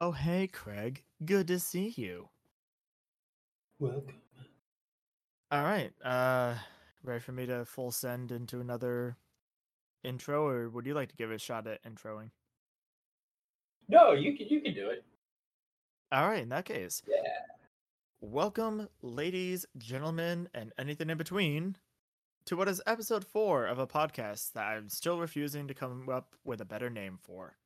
[0.00, 1.02] Oh, hey, Craig.
[1.24, 2.28] Good to see you.
[3.78, 4.14] Welcome.
[5.50, 5.92] All right.
[6.02, 6.54] Uh,
[7.02, 9.16] ready for me to full send into another
[10.02, 12.30] intro, or would you like to give it a shot at introing?
[13.88, 15.04] No, you can you can do it.
[16.12, 16.42] All right.
[16.42, 17.16] In that case, Yeah.
[18.20, 21.76] welcome, ladies, gentlemen, and anything in between,
[22.46, 26.36] to what is episode four of a podcast that I'm still refusing to come up
[26.44, 27.56] with a better name for.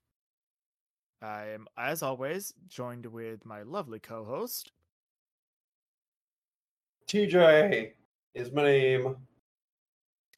[1.24, 4.72] I am, as always, joined with my lovely co-host.
[7.08, 7.92] TJ
[8.34, 9.16] is my name.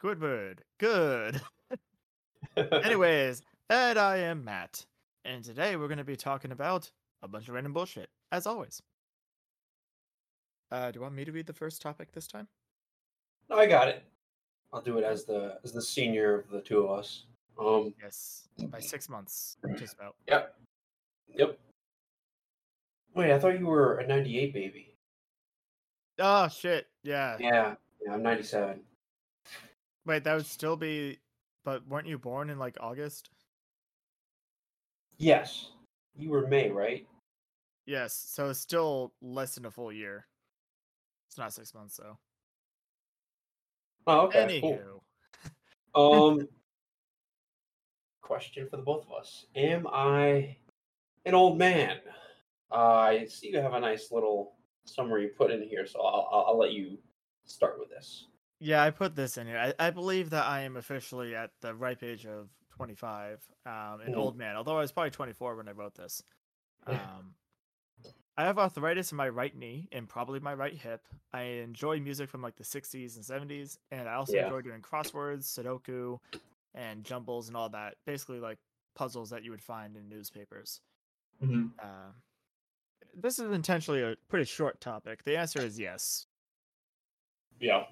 [0.01, 0.59] Squidward.
[0.79, 1.41] Good.
[2.57, 4.87] Anyways, and I am Matt.
[5.25, 6.89] And today we're going to be talking about
[7.21, 8.81] a bunch of random bullshit, as always.
[10.71, 12.47] Uh, do you want me to read the first topic this time?
[13.51, 14.05] no, I got it.
[14.73, 17.25] I'll do it as the as the senior of the two of us.
[17.59, 17.93] Um.
[18.01, 20.15] Yes, by six months, just about.
[20.29, 20.55] Yep.
[21.35, 21.59] Yep.
[23.15, 24.95] Wait, I thought you were a '98 baby.
[26.19, 26.87] Oh shit!
[27.03, 27.37] Yeah.
[27.41, 27.75] Yeah.
[28.05, 28.81] Yeah, I'm '97.
[30.05, 31.19] Wait, that would still be.
[31.65, 33.31] But weren't you born in like August?
[35.19, 35.71] Yes.
[36.15, 37.07] You were May, right?
[37.87, 38.15] Yes.
[38.15, 40.27] So it's still less than a full year.
[41.29, 42.19] It's not six months though.
[44.07, 44.61] Oh, okay.
[44.61, 45.01] Anywho,
[45.95, 46.39] Cool.
[46.41, 46.49] Um.
[48.23, 50.57] question for the both of us: Am I
[51.27, 51.99] an old man?
[52.71, 56.45] Uh, I see you have a nice little summary put in here, so I'll, I'll,
[56.49, 56.99] I'll let you
[57.45, 58.27] start with this.
[58.59, 59.59] Yeah, I put this in here.
[59.59, 64.13] I, I believe that I am officially at the ripe age of 25, um, an
[64.13, 64.17] Mhm.
[64.17, 64.57] old man.
[64.57, 66.23] Although I was probably 24 when I wrote this.
[66.87, 67.35] Um,
[68.39, 71.07] I have arthritis in my right knee and probably my right hip.
[71.33, 74.45] I enjoy music from like the 60s and 70s, and I also Yeah.
[74.45, 76.19] enjoy doing crosswords, Sudoku,
[76.75, 77.97] and jumbles and all that.
[78.07, 78.59] Basically, like
[78.95, 80.81] puzzles that you would find in newspapers.
[81.43, 81.67] Mm-hmm.
[81.79, 82.13] Uh,
[83.15, 85.25] this is intentionally a pretty short topic.
[85.25, 86.27] The answer is yes.
[87.61, 87.85] Yeah.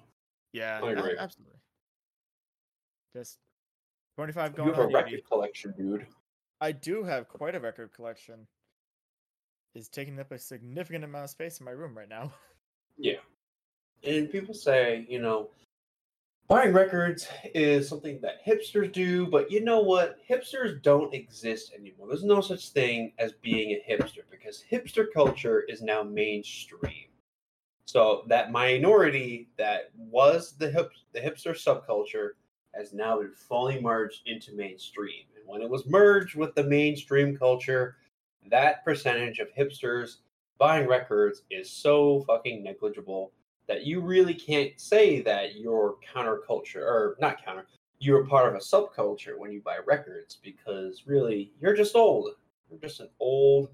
[0.53, 1.15] Yeah, I agree.
[1.17, 1.59] absolutely.
[3.15, 3.39] Just
[4.15, 5.21] 25 You going have a record 80.
[5.27, 6.05] collection, dude.
[6.61, 8.47] I do have quite a record collection.
[9.73, 12.31] Is taking up a significant amount of space in my room right now.
[12.97, 13.17] Yeah.
[14.05, 15.49] And people say, you know,
[16.47, 20.17] buying records is something that hipsters do, but you know what?
[20.27, 22.07] Hipsters don't exist anymore.
[22.07, 27.07] There's no such thing as being a hipster because hipster culture is now mainstream.
[27.85, 32.31] So that minority that was the hip the hipster subculture
[32.73, 35.23] has now been fully merged into mainstream.
[35.37, 37.97] And when it was merged with the mainstream culture,
[38.49, 40.17] that percentage of hipsters
[40.57, 43.31] buying records is so fucking negligible
[43.67, 47.65] that you really can't say that you're counterculture or not counter
[47.99, 52.29] you're part of a subculture when you buy records because really you're just old.
[52.69, 53.69] You're just an old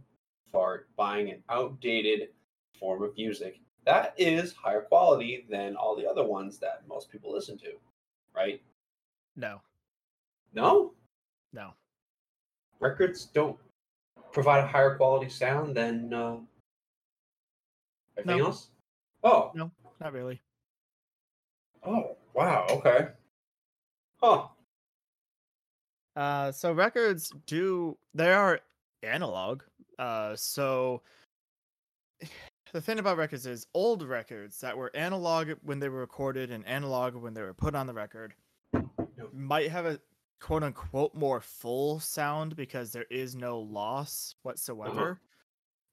[0.52, 2.29] fart buying an outdated
[2.79, 7.31] form of music that is higher quality than all the other ones that most people
[7.31, 7.72] listen to
[8.35, 8.62] right?
[9.35, 9.62] No,
[10.53, 10.94] no?
[11.53, 11.73] No.
[12.79, 13.58] records don't
[14.31, 16.38] provide a higher quality sound than uh,
[18.18, 18.46] everything No.
[18.46, 18.69] else?
[19.23, 19.52] Oh
[20.02, 20.42] Not really.
[21.86, 22.66] Oh, wow.
[22.70, 23.08] Okay.
[24.22, 24.44] Huh.
[26.16, 28.60] Uh, so records do they are
[29.04, 29.62] analog.
[29.98, 31.02] Uh, so
[32.74, 36.66] the thing about records is old records that were analog when they were recorded and
[36.66, 38.34] analog when they were put on the record
[39.34, 40.00] might have a
[40.40, 45.20] quote unquote more full sound because there is no loss whatsoever.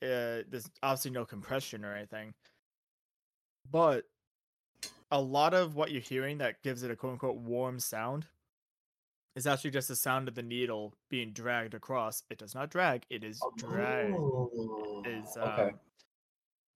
[0.02, 2.32] Uh, there's obviously no compression or anything.
[3.70, 4.04] But
[5.10, 8.26] a lot of what you're hearing that gives it a quote unquote warm sound
[9.36, 12.22] is actually just the sound of the needle being dragged across.
[12.30, 14.16] It does not drag, it is dragged.
[14.16, 15.62] Oh, Is okay.
[15.62, 15.80] um,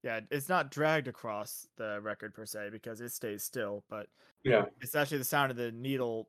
[0.03, 4.09] yeah, it's not dragged across the record per se because it stays still, but
[4.45, 4.67] Yeah.
[4.81, 6.29] it's actually the sound of the needle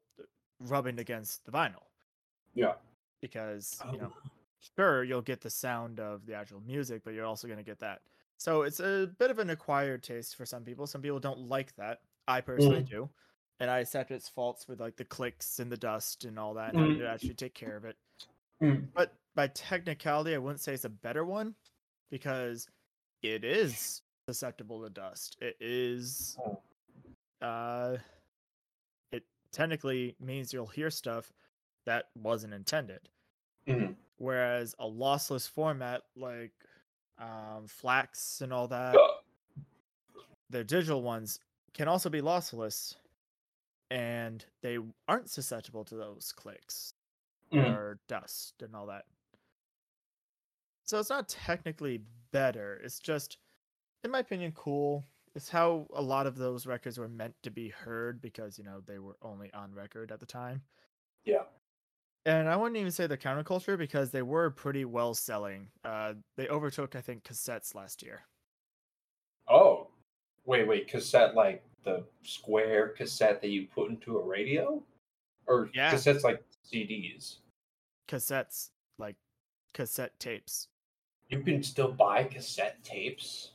[0.59, 1.83] rubbing against the vinyl.
[2.53, 2.73] Yeah.
[3.21, 4.29] Because you know, Oh,
[4.77, 7.79] sure you'll get the sound of the actual music, but you're also going to get
[7.79, 8.01] that.
[8.43, 10.85] So it's a bit of an acquired taste for some people.
[10.85, 12.01] Some people don't like that.
[12.27, 12.89] I personally Mm.
[12.89, 13.09] do,
[13.61, 16.73] and I accept its faults with like the clicks and the dust and all that,
[16.73, 16.97] and how Mm.
[16.97, 17.95] to actually take care of it.
[18.61, 18.91] Mm.
[18.93, 21.55] But by technicality, I wouldn't say it's a better one
[22.09, 22.67] because
[23.21, 25.37] it is susceptible to dust.
[25.39, 26.61] It is, Oh.
[27.39, 27.97] uh,
[29.13, 31.31] it technically means you'll hear stuff
[31.85, 33.07] that wasn't intended.
[33.67, 33.95] Mhm.
[34.17, 36.51] Whereas a lossless format like
[37.19, 38.95] um, FLACs and all that,
[40.49, 41.39] the digital ones
[41.73, 42.95] can also be lossless,
[43.89, 44.77] and they
[45.07, 46.93] aren't susceptible to those clicks
[47.51, 47.73] Mhm.
[47.73, 49.05] or dust and all that.
[50.83, 52.75] So it's not technically better.
[52.83, 53.37] It's just,
[54.03, 55.03] in my opinion, cool.
[55.35, 58.81] It's how a lot of those records were meant to be heard because you know
[58.81, 60.61] they were only on record at the time.
[61.23, 61.43] Yeah.
[62.25, 65.67] And I wouldn't even say the counterculture because they were pretty well selling.
[65.83, 68.21] Uh, they overtook, I think, cassettes last year.
[69.49, 69.89] Oh,
[70.45, 74.81] wait, wait, cassette like the square cassette that you put into a radio,
[75.47, 75.91] or Yeah.
[75.93, 77.39] cassettes like CDs.
[78.07, 79.17] Cassettes, like
[79.73, 80.69] cassette tapes.
[81.29, 83.51] You can still buy cassette tapes.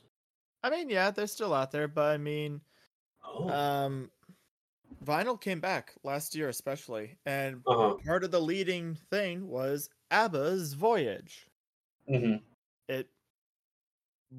[0.63, 2.61] I mean, yeah, they're still out there, but I mean,
[3.23, 4.11] Oh, um,
[5.09, 7.95] vinyl came back last year, especially, and uh-huh.
[8.05, 11.47] part of the leading thing was ABBA's Voyage.
[12.07, 12.35] hmm
[12.87, 13.07] It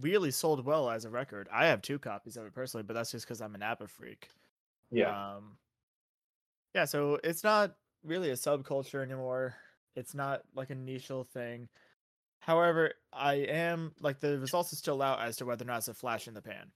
[0.01, 1.49] really sold well as a record.
[1.53, 4.29] I have two copies of it personally, but that's just because I'm an ABBA freak.
[4.91, 5.37] Yeah.
[5.37, 5.57] Um,
[6.75, 7.75] yeah, so it's not
[8.05, 9.57] really a subculture anymore.
[9.97, 11.69] It's not like a niche thing.
[12.41, 15.89] However, I am like the results are still out as to whether or not it's
[15.89, 16.71] a flash in the pan.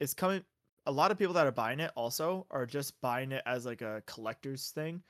[0.00, 0.42] It's coming.
[0.86, 3.82] A lot of people that are buying it also are just buying it as like
[3.82, 5.02] a collector's thing.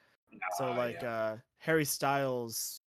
[0.56, 1.14] So Ah, like yeah.
[1.14, 2.80] uh Harry Styles,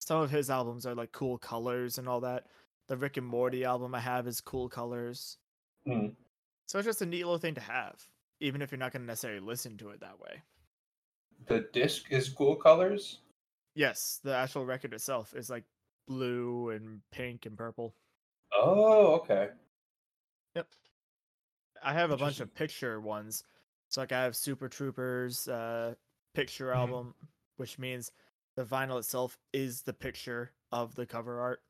[0.00, 2.46] some of his albums are like cool colors and all that.
[2.88, 5.38] The Rick and Morty album I have is cool colors.
[5.86, 6.14] Mm.
[6.66, 7.94] So it's just a neat little thing to have,
[8.40, 10.42] even if you're not going to necessarily listen to it that way.
[11.46, 13.18] the disc is cool colors.
[13.74, 15.64] Yes, the actual record itself is like
[16.08, 17.94] blue and pink and purple.
[18.54, 19.48] Oh, okay.
[20.54, 20.66] Yep.
[21.82, 23.44] I have a bunch of picture ones.
[23.88, 25.94] So like I have Super Trouper's uh
[26.34, 26.76] picture Mhm.
[26.76, 27.14] album,
[27.56, 28.12] which means
[28.56, 31.62] the vinyl itself is the picture of the cover art.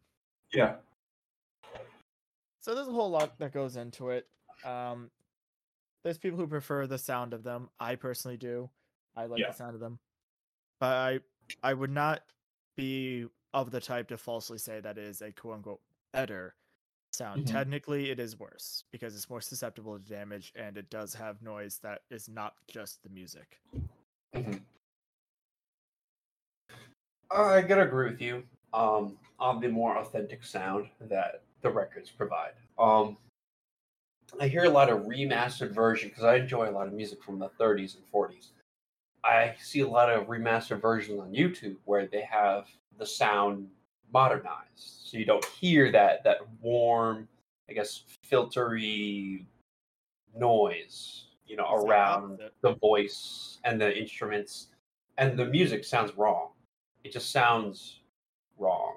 [0.52, 0.76] Yeah.
[2.60, 4.28] So there's a whole lot that goes into it.
[4.64, 5.10] Um
[6.04, 7.70] there's people who prefer the sound of them.
[7.78, 8.70] I personally do.
[9.14, 9.48] I like Yeah.
[9.48, 9.98] the sound of them.
[10.80, 11.20] But I
[11.62, 12.22] I would not
[12.76, 15.80] be of the type to falsely say that is a quote unquote
[16.12, 16.54] better
[17.14, 17.44] sound.
[17.44, 17.52] Mhm.
[17.52, 21.78] Technically it is worse because it's more susceptible to damage and it does have noise
[21.78, 23.60] that is not just the music.
[24.34, 24.62] Mhm.
[27.30, 32.54] I gotta agree with you um, on the more authentic sound that the records provide.
[32.78, 33.16] Um,
[34.40, 37.38] I hear a lot of remastered version because I enjoy a lot of music from
[37.38, 38.52] the 30s and 40s.
[39.24, 42.66] I see a lot of remastered versions on YouTube where they have
[42.98, 43.70] the sound
[44.12, 47.28] modernized, so you don't hear that that warm,
[47.68, 49.44] I guess, filtery
[50.36, 52.52] noise, you know, It's around opposite.
[52.62, 54.68] the voice and the instruments,
[55.18, 56.50] and the music sounds wrong.
[57.04, 58.00] It just sounds
[58.58, 58.96] wrong.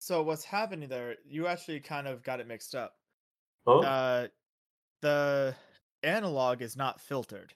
[0.00, 2.96] So what's happening there, you actually kind of got it mixed up.
[3.66, 3.78] Huh?
[3.80, 4.26] Uh
[5.00, 5.54] the
[6.04, 7.52] analog is not filtered.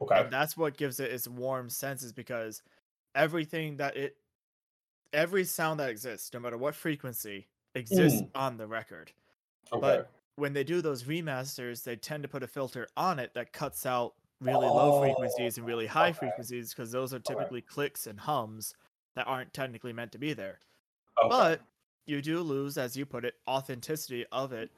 [0.00, 0.20] okay.
[0.22, 2.62] And that's what gives it its warm senses because
[3.14, 4.16] everything that it
[5.12, 8.28] every sound that exists, no matter what frequency, exists mm.
[8.34, 9.12] on the record.
[9.72, 9.80] Okay.
[9.80, 13.52] But when they do those remasters, they tend to put a filter on it that
[13.52, 15.00] cuts out really low oh.
[15.00, 16.18] frequencies and really high okay.
[16.18, 18.74] frequencies because those are typically clicks and hums
[19.16, 20.58] that aren't technically meant to be there.
[21.22, 21.28] okay.
[21.28, 21.60] But
[22.06, 24.70] you do lose, as you put it, authenticity of it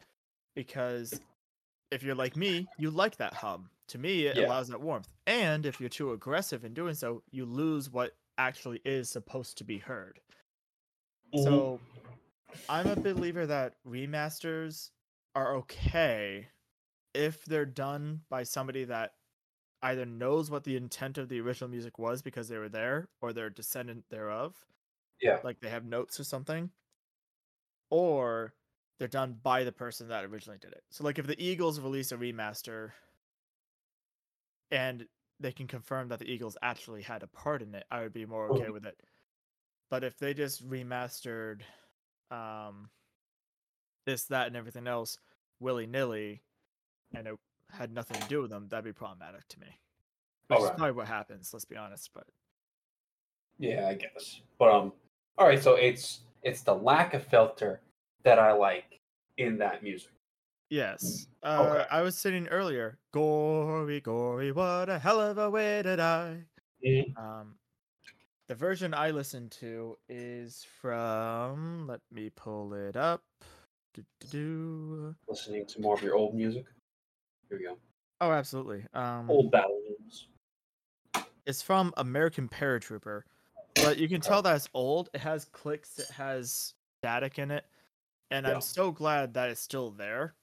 [0.54, 1.18] because
[1.90, 3.68] if you're like me, you like that hum.
[3.88, 4.46] To me, it Yeah.
[4.46, 5.08] allows that warmth.
[5.26, 8.16] And if you're too aggressive in doing so, you lose what
[8.46, 10.20] actually is supposed to be heard.
[11.34, 11.44] Mhm.
[11.44, 11.80] So
[12.68, 14.90] I'm a believer that remasters
[15.34, 16.48] are okay
[17.14, 19.14] if they're done by somebody that
[19.82, 23.32] either knows what the intent of the original music was because they were there or
[23.32, 24.54] they're a descendant thereof
[25.22, 25.38] yeah.
[25.44, 26.70] like they have notes or something,
[27.90, 28.52] or
[28.98, 30.82] they're done by the person that originally did it.
[30.90, 32.90] So, like if the Eagles release a remaster
[34.70, 35.06] and
[35.42, 38.24] they can confirm that the Eagles actually had a part in it, I would be
[38.26, 38.72] more okay Mhm.
[38.74, 38.98] with it.
[39.90, 41.62] But if they just remastered
[42.30, 42.90] um,
[44.06, 45.18] this, that, and everything else
[45.60, 46.42] willy nilly,
[47.14, 47.38] and it
[47.70, 49.66] had nothing to do with them, that'd be problematic to me.
[49.66, 49.76] Is
[50.50, 50.76] Okay.
[50.76, 51.52] probably what happens.
[51.52, 52.10] Let's be honest.
[52.14, 52.26] But
[53.58, 54.40] Yeah, I guess.
[54.58, 54.92] But um,
[55.38, 55.62] all right.
[55.62, 57.80] So it's it's the lack of filter
[58.24, 59.00] that I like
[59.36, 60.12] in that music.
[60.72, 61.26] Yes.
[61.42, 61.86] Uh, Okay.
[61.90, 62.96] I was sitting earlier.
[63.12, 66.46] Gory, gory, what a hell of a way to die.
[66.82, 67.14] Mhm.
[67.18, 67.58] Um,
[68.48, 71.86] the version I listened to is from.
[71.86, 73.22] Let me pull it up.
[73.92, 75.14] Do-do-do.
[75.28, 76.64] Listening to more of your old music.
[77.50, 77.76] Here we go.
[78.22, 78.86] Oh, absolutely.
[78.94, 79.78] Um, Old battle
[81.44, 83.24] it's from American Paratrooper,
[83.74, 85.10] but you can tell that it's old.
[85.12, 85.98] It has clicks.
[85.98, 87.66] It has static in it,
[88.30, 88.54] and Yeah.
[88.54, 90.34] I'm so glad that it's still there.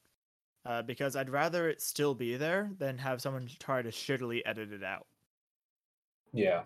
[0.65, 4.71] Uh, because I'd rather it still be there than have someone try to shittily edit
[4.73, 5.07] it out.
[6.33, 6.63] Yeah.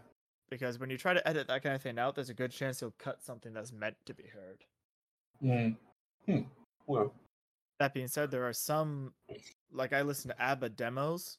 [0.50, 2.82] because when you try to edit that kind of thing out, there's a good chance
[2.82, 4.64] you'll cut something that's meant to be heard.
[5.44, 5.78] Mm.
[6.26, 6.48] Hmm.
[6.88, 7.14] Well,
[7.80, 9.14] That being said, there are some
[9.72, 11.38] like I listen to ABBA demos,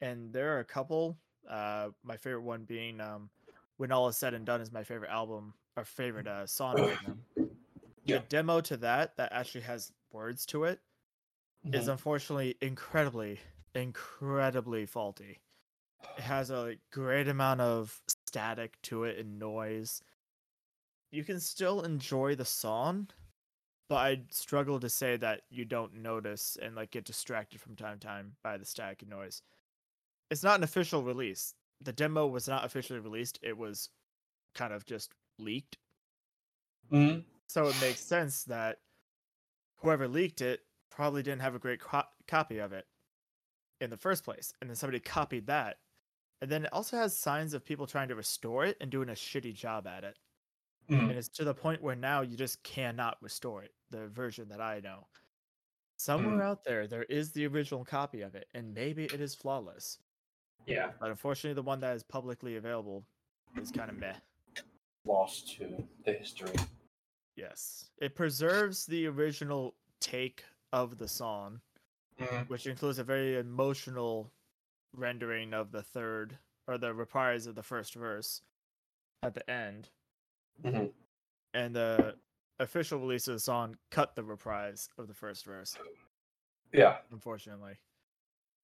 [0.00, 1.16] and there are a couple.
[1.48, 3.28] Uh, my favorite one being um,
[3.76, 6.92] "When All Is Said and Done" is my favorite album or favorite uh, song.
[8.06, 8.18] Yeah.
[8.18, 10.78] The demo to that that actually has words to it
[11.72, 11.88] is mhm.
[11.88, 13.40] unfortunately incredibly,
[13.74, 15.40] incredibly faulty.
[16.16, 20.02] It has a great amount of static to it and noise.
[21.10, 23.08] You can still enjoy the song,
[23.88, 28.00] but I'd struggle to say that you don't notice and like get distracted from time
[28.00, 29.42] to time by the static and noise.
[30.30, 31.54] It's not an official release.
[31.80, 33.38] The demo was not officially released.
[33.42, 33.90] It was
[34.54, 35.78] kind of just leaked.
[36.90, 37.24] Mhm.
[37.48, 38.80] So it makes sense that
[39.78, 42.86] whoever leaked it probably didn't have a great co- copy of it
[43.80, 44.52] in the first place.
[44.60, 45.78] And then somebody copied that.
[46.40, 49.12] And then it also has signs of people trying to restore it and doing a
[49.12, 50.18] shitty job at it.
[50.90, 51.08] Mhm.
[51.08, 54.60] And it's to the point where now you just cannot restore it, the version that
[54.60, 55.08] I know.
[55.96, 59.98] Somewhere out there, there is the original copy of it, and maybe it is flawless.
[60.66, 60.92] Yeah.
[61.00, 63.06] But unfortunately, the one that is publicly available
[63.56, 64.16] is kind of meh.
[65.04, 66.54] Lost to the history.
[67.36, 67.90] Yes.
[67.98, 71.60] It preserves the original take of the song,
[72.18, 72.48] Mhm.
[72.48, 74.32] which includes a very emotional
[74.92, 78.42] rendering of the third or the reprise of the first verse
[79.22, 79.90] at the end.
[80.62, 80.92] Mhm.
[81.52, 82.18] And the
[82.58, 85.76] official release of the song cut the reprise of the first verse,
[86.72, 87.02] Yeah.
[87.10, 87.78] unfortunately.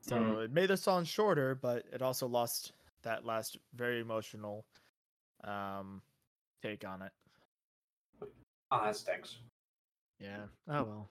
[0.03, 0.45] So Mhm.
[0.45, 4.67] it made the song shorter, but it also lost that last very emotional
[5.45, 6.03] um
[6.63, 7.13] take on it.
[8.71, 9.41] Ah, that stinks.
[10.19, 10.49] Yeah.
[10.69, 11.11] Oh well.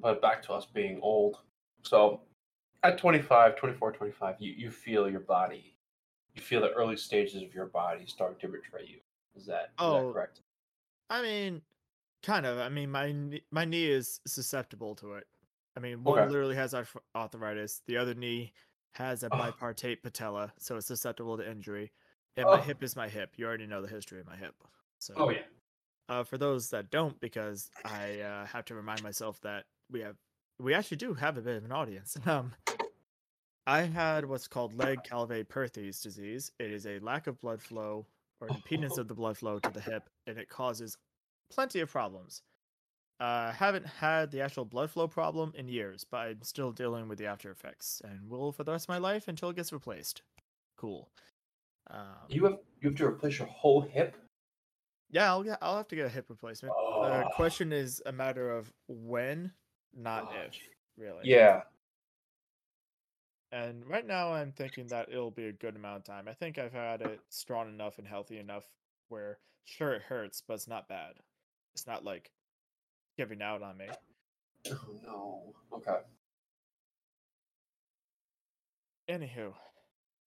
[0.00, 1.38] But back to us being old.
[1.82, 2.22] So
[2.82, 5.76] at 25, 24, 25, you, you feel your body,
[6.34, 9.00] you feel the early stages of your body starting to betray you.
[9.36, 10.42] Is that, is Oh, that correct?
[11.10, 11.62] I mean,
[12.22, 12.58] kind of.
[12.58, 15.26] I mean, my my knee is susceptible to it.
[15.76, 16.28] I mean, one Okay.
[16.28, 17.82] literally has arth- arthritis.
[17.86, 18.52] The other knee
[18.92, 21.92] has a bipartite patella, so it's susceptible to injury.
[22.36, 22.62] And my Oh.
[22.62, 23.34] hip is my hip.
[23.38, 24.54] You already know the history of my hip.
[24.98, 25.42] So, Oh, yeah.
[26.08, 30.16] Uh, for those that don't, because I uh, have to remind myself that we have
[30.60, 32.16] we actually do have a bit of an audience.
[32.26, 32.52] Um,
[33.66, 36.52] I had what's called Legg-Calvé-Perthes disease.
[36.58, 38.06] It is a lack of blood flow
[38.40, 40.96] or an impedance of the blood flow to the hip, and it causes
[41.50, 42.40] plenty of problems.
[43.20, 47.18] Uh, haven't had the actual blood flow problem in years, but I'm still dealing with
[47.18, 50.22] the after effects, and will for the rest of my life until it gets replaced.
[50.78, 51.10] Cool.
[51.90, 51.98] Um,
[52.28, 54.16] You have you have to replace your whole hip?
[55.10, 55.58] Yeah, I'll get.
[55.62, 56.74] I'll have to get a hip replacement.
[56.74, 57.28] The Oh.
[57.34, 59.52] question is a matter of when,
[59.94, 60.58] not Oh, if.
[60.96, 61.22] Really.
[61.24, 61.62] Yeah.
[63.50, 66.28] And right now, I'm thinking that it'll be a good amount of time.
[66.28, 68.64] I think I've had it strong enough and healthy enough
[69.08, 71.14] where, sure, it hurts, but it's not bad.
[71.74, 72.30] It's not like
[73.16, 73.86] giving out on me.
[74.70, 75.54] Oh, no.
[75.72, 76.00] Okay.
[79.08, 79.54] Anywho,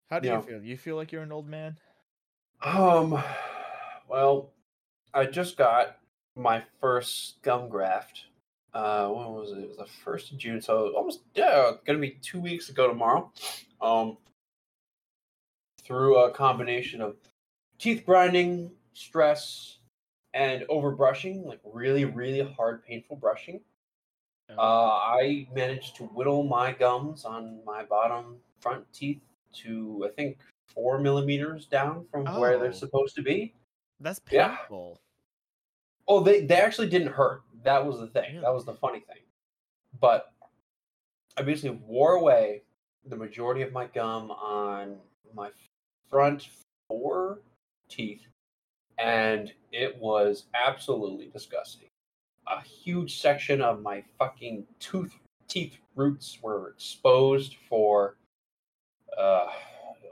[0.10, 0.38] how do Yeah.
[0.38, 0.64] you feel?
[0.64, 1.78] You feel like you're an old man?
[2.64, 3.22] Um,
[4.08, 4.54] well,
[5.14, 5.98] I just got
[6.36, 8.26] my first gum graft.
[8.74, 9.58] Uh, when was it?
[9.60, 13.32] It was the first of June, so almost yeah, gonna be two weeks ago tomorrow.
[13.82, 14.18] Um,
[15.84, 17.16] through a combination of
[17.80, 19.80] teeth grinding, stress,
[20.34, 23.60] and overbrushing, like really, really hard, painful brushing.
[24.52, 29.22] Oh, Uh, I managed to whittle my gums on my bottom front teeth
[29.54, 30.38] to I think
[30.68, 32.72] four millimeters down from where they're Oh.
[32.72, 33.54] supposed to be.
[34.02, 34.56] That's yeah.
[34.58, 35.00] painful.
[36.08, 37.44] Oh, they they actually didn't hurt.
[37.64, 38.42] That was the thing.
[38.42, 39.24] That was the funny thing.
[40.00, 40.32] But
[41.38, 42.64] I basically wore away
[43.06, 44.98] the majority of my gum on
[45.34, 45.50] my
[46.10, 46.48] front
[46.88, 47.40] four
[47.90, 48.22] teeth,
[48.98, 51.88] and it was absolutely disgusting.
[52.48, 55.14] A huge section of my fucking tooth
[55.48, 58.18] teeth roots were exposed for
[59.18, 59.48] uh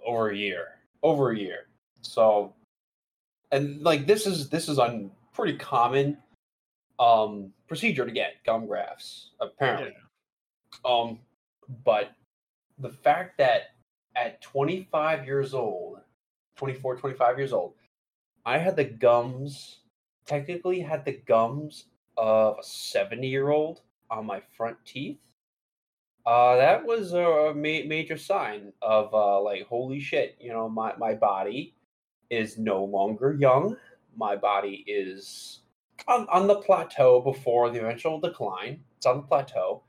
[0.06, 0.68] over a year.
[1.04, 1.68] Over a year.
[2.02, 2.54] So
[3.52, 6.18] and like this is this is on pretty common
[7.00, 9.94] um procedure to get gum grafts apparently.
[10.86, 11.20] Um
[11.84, 12.12] but
[12.80, 13.76] the fact that
[14.16, 16.00] at 25 years old
[16.56, 17.74] 24 25 years old
[18.46, 19.78] i had the gums
[20.26, 21.86] technically had the gums
[22.18, 25.20] of a 70 year old on my front teeth
[26.26, 30.94] uh that was a ma- major sign of uh like holy shit you know my
[30.98, 31.74] my body
[32.30, 33.76] is no longer young
[34.20, 35.62] my body is
[36.08, 38.84] on, on the plateau before the eventual decline.
[38.98, 39.82] It's on the plateau,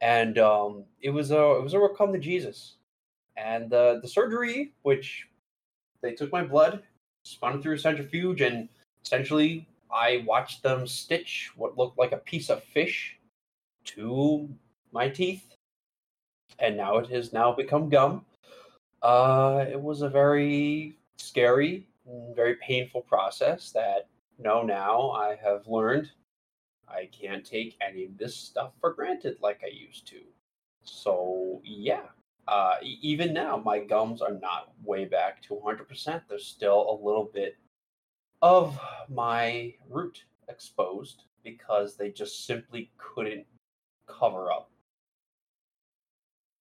[0.00, 2.76] and um, it was a it was a real come to Jesus.
[3.36, 5.26] And uh, the surgery, which
[6.02, 6.84] they took my blood,
[7.24, 8.68] spun it through a centrifuge, and
[9.04, 13.18] essentially I watched them stitch what looked like a piece of fish
[13.86, 14.48] to
[14.92, 15.56] my teeth,
[16.60, 18.24] and now it has now become gum.
[19.02, 21.86] Uh, it was a very scary,
[22.34, 26.10] very painful process that no, now I have learned
[26.88, 30.20] I can't take any of this stuff for granted like I used to.
[30.82, 32.02] So yeah,
[32.46, 36.22] uh, even now my gums are not way back to 100%.
[36.28, 37.56] There's still a little bit
[38.42, 38.78] of
[39.08, 43.46] my root exposed because they just simply couldn't
[44.06, 44.70] cover up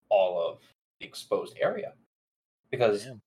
[0.09, 0.59] all of
[0.99, 1.93] the exposed area
[2.71, 3.21] because Damn.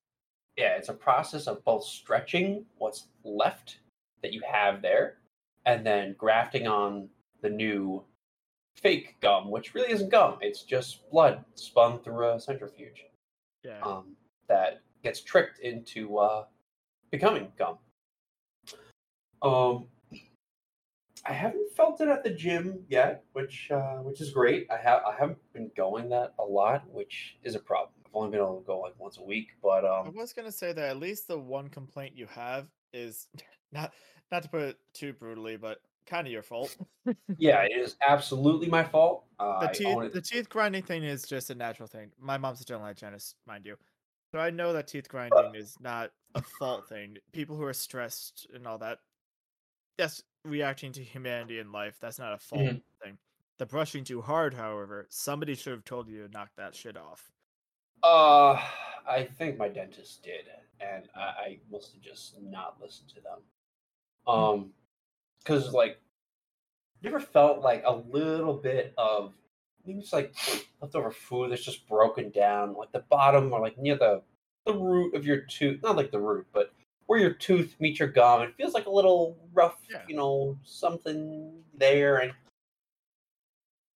[0.56, 3.78] Yeah it's a process of both stretching what's left
[4.22, 5.18] that you have there
[5.64, 7.08] and then grafting on
[7.42, 8.02] the new
[8.76, 13.04] fake gum which really isn't gum it's just blood spun through a centrifuge
[13.64, 13.80] Yeah.
[13.82, 14.16] um,
[14.48, 16.44] that gets tricked into uh,
[17.10, 17.78] becoming gum.
[19.42, 19.86] Um,
[21.24, 24.68] I haven't felt it at the gym yet, which uh, which is great.
[24.70, 27.95] I have I haven't been going that a lot, which is a problem.
[28.16, 30.72] Only been able to go like once a week, but um, I was gonna say
[30.72, 33.28] that at least the one complaint you have is
[33.72, 33.92] not
[34.32, 36.74] not to put it too brutally, but kind of your fault.
[37.38, 39.24] yeah, it is absolutely my fault.
[39.38, 42.10] Uh, the teeth the teeth grinding thing is just a natural thing.
[42.18, 43.76] My mom's a dental hygienist, mind you.
[44.32, 47.18] So I know that teeth grinding is not a fault thing.
[47.32, 49.00] People who are stressed and all that,
[49.98, 51.98] that's reacting to humanity in life.
[52.00, 52.80] That's not a fault Mhm.
[53.02, 53.18] thing.
[53.58, 57.30] The brushing too hard, however, somebody should have told you to knock that shit off.
[58.02, 58.60] Uh,
[59.08, 60.46] I think my dentist did,
[60.80, 63.38] and I, I must have just not listened to them.
[64.26, 64.70] Um,
[65.38, 66.00] because like,
[67.00, 69.32] you ever felt like a little bit of
[69.86, 70.34] maybe it's like
[70.80, 74.22] leftover food that's just broken down, like the bottom or like near the
[74.66, 76.72] the root of your tooth, not like the root, but
[77.06, 78.42] where your tooth meets your gum.
[78.42, 80.02] It feels like a little rough, Yeah.
[80.08, 82.32] you know, something there, and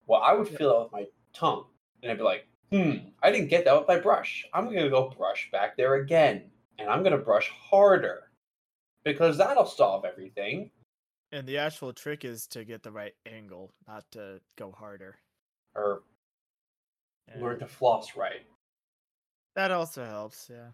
[0.07, 1.65] well, I would feel it with my tongue,
[2.03, 4.47] and I'd be like, hmm, I didn't get that with my brush.
[4.53, 8.31] I'm gonna go brush back there again, and I'm gonna brush harder
[9.05, 10.71] because that'll solve everything.
[11.33, 15.19] And the actual trick is to get the right angle, not to go harder.
[15.75, 16.05] Or
[17.29, 17.41] Yeah.
[17.41, 18.47] learn to floss right.
[19.55, 20.73] That also helps, yeah.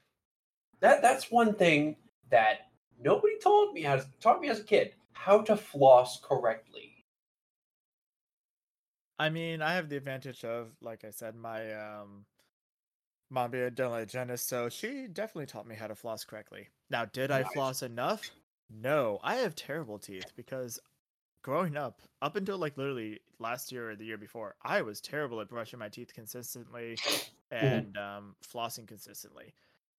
[0.80, 1.96] That that's one thing
[2.30, 6.95] that nobody told me as taught me as a kid how to floss correctly.
[9.18, 12.26] I mean, I have the advantage of, like I said, my um
[13.30, 16.68] mom being a dental hygienist, so she definitely taught me how to floss correctly.
[16.90, 18.30] Now, did I floss enough?
[18.70, 20.78] No, I have terrible teeth because
[21.42, 25.40] growing up, up until like literally last year or the year before, I was terrible
[25.40, 26.98] at brushing my teeth consistently
[27.50, 29.54] and um, flossing consistently.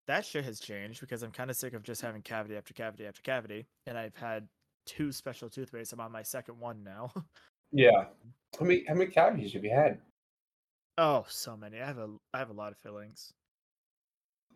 [0.08, 3.06] That shit has changed because I'm kind of sick of just having cavity after cavity
[3.06, 4.47] after cavity, and I've had
[4.86, 5.91] two special toothpastes.
[5.91, 7.12] I'm on my second one now.
[7.71, 8.06] Yeah.
[8.60, 9.99] How many how many cavities have you had?
[10.97, 11.79] Oh, so many.
[11.79, 13.33] I have a I have a lot of fillings.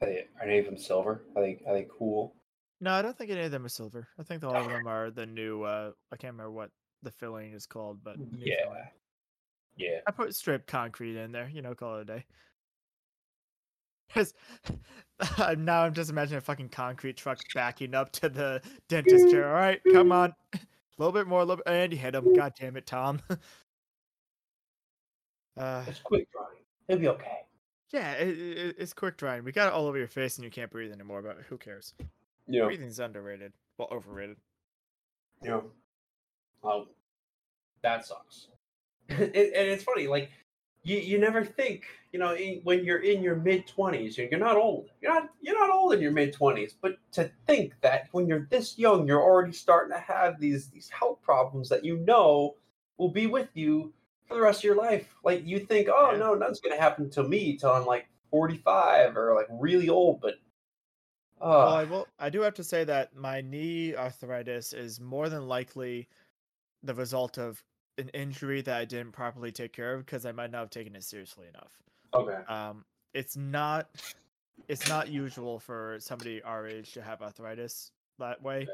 [0.01, 1.23] Are, they, are any of them silver?
[1.35, 2.33] Are they are they cool?
[2.79, 4.07] No, I don't think any of them are silver.
[4.19, 5.63] I think all of them are the new.
[5.63, 6.71] uh I can't remember what
[7.03, 8.55] the filling is called, but Yeah.
[8.63, 8.83] filling.
[9.77, 9.99] Yeah.
[10.07, 11.49] I put strip concrete in there.
[11.51, 12.25] You know, call it a day.
[14.07, 14.33] Because
[15.57, 19.47] now I'm just imagining a fucking concrete truck backing up to the dentist chair.
[19.49, 20.59] All right, come on, a
[20.97, 22.33] little bit more, a little bit, and you hit him.
[22.33, 23.21] God damn it, Tom.
[25.57, 26.63] Uh, It's quick drying.
[26.87, 27.39] It'll be okay.
[27.91, 29.43] yeah, it, it, it's quick drying.
[29.43, 31.21] We got it all over your face, and you can't breathe anymore.
[31.21, 31.93] But who cares?
[32.47, 32.65] Yeah.
[32.65, 33.53] Breathing's underrated.
[33.77, 34.37] Well, overrated.
[35.43, 35.61] Yeah.
[36.63, 36.87] Oh,
[37.81, 38.47] that sucks.
[39.09, 40.29] and, and it's funny, like
[40.83, 44.57] you, you never think, you know, in, when you're in your mid twenties, you're not
[44.57, 44.89] old.
[45.01, 48.47] You're not you're not old in your mid twenties, but to think that when you're
[48.49, 52.55] this young, you're already starting to have these these health problems that you know
[52.97, 53.93] will be with you
[54.31, 55.13] for the rest of your life.
[55.23, 56.17] Like you think, oh Yeah.
[56.17, 60.35] no, nothing's gonna happen to me till I'm like 45 or like really old, but
[61.39, 62.07] Well, uh, I will.
[62.17, 66.07] I do have to say that my knee arthritis is more than likely
[66.83, 67.61] the result of
[67.97, 70.95] an injury that I didn't properly take care of because I might not have taken
[70.95, 71.71] it seriously enough.
[72.13, 72.43] okay.
[72.51, 73.89] Um, it's not.
[74.67, 78.67] It's not usual for somebody our age to have arthritis that way.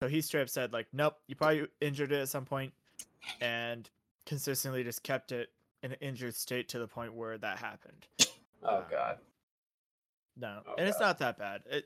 [0.00, 2.72] So he straight up said like, "Nope, you probably injured it at some point,
[3.40, 3.90] and
[4.30, 5.50] consistently just kept it
[5.82, 8.06] in an injured state to the point where that happened."
[8.62, 9.16] Oh god.
[10.36, 11.06] No, Oh, and it's God.
[11.06, 11.62] not that bad.
[11.66, 11.84] It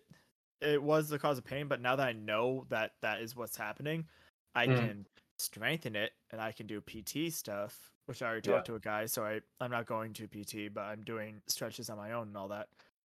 [0.60, 3.56] it was the cause of pain, but now that I know that that is what's
[3.56, 4.06] happening,
[4.54, 4.78] I Mm.
[4.80, 5.06] can
[5.38, 8.56] strengthen it and I can do PT stuff, which I already Yeah.
[8.56, 9.06] talked to a guy.
[9.06, 12.36] So I I'm not going to PT, but I'm doing stretches on my own and
[12.36, 12.68] all that.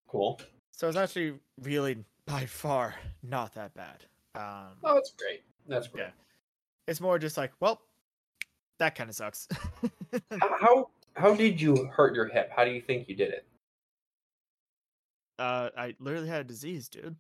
[0.07, 0.40] Cool.
[0.71, 4.05] So it's actually really by far not that bad.
[4.35, 5.43] Um, Oh, it's great.
[5.66, 6.05] That's great.
[6.05, 6.11] Yeah.
[6.87, 7.83] It's more just like, well,
[8.81, 9.47] that kind of sucks.
[10.40, 12.51] How, how did you hurt your hip?
[12.55, 13.47] How do you think you did it?
[15.38, 17.16] uh, I literally had a disease, dude.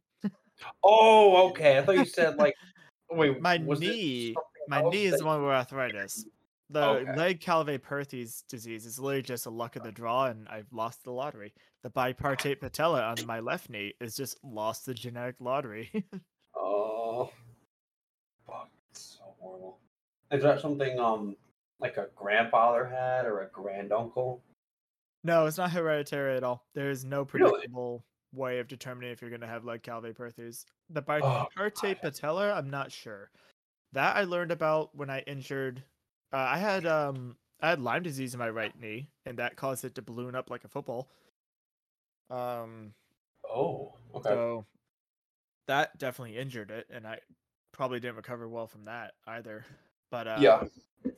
[0.82, 1.78] Oh, okay.
[1.78, 2.54] I thought you said like
[3.10, 4.34] wait, My knee-
[4.68, 6.26] My knee is that the one with arthritis.
[6.72, 7.16] The Okay.
[7.16, 11.52] Legg-Calvé-Perthes disease is literally just a luck of the draw, and I've lost the lottery.
[11.82, 15.90] The bipartite patella on my left knee is just lost the genetic lottery.
[16.56, 17.30] Oh,
[18.46, 19.78] fuck, it's so horrible.
[20.30, 21.36] Is that something um
[21.80, 24.42] like a grandfather had or a granduncle?
[25.22, 26.66] no, it's not hereditary at all.
[26.74, 27.66] There is no Really?
[27.66, 30.64] predictable way of determining if you're going to have Legg-Calvé-Perthes.
[30.88, 32.00] The Oh, bipartite God.
[32.00, 33.30] patella, I'm not sure.
[33.92, 35.84] That I learned about when I injured.
[36.32, 39.84] Uh, I had um I had Lyme disease in my right knee, and that caused
[39.84, 41.10] it to balloon up like a football.
[42.30, 42.94] Um,
[43.44, 44.30] Oh, okay.
[44.30, 44.66] so
[45.66, 47.20] that definitely injured it, and I
[47.72, 49.64] probably didn't recover well from that either.
[50.10, 50.64] But uh, yeah.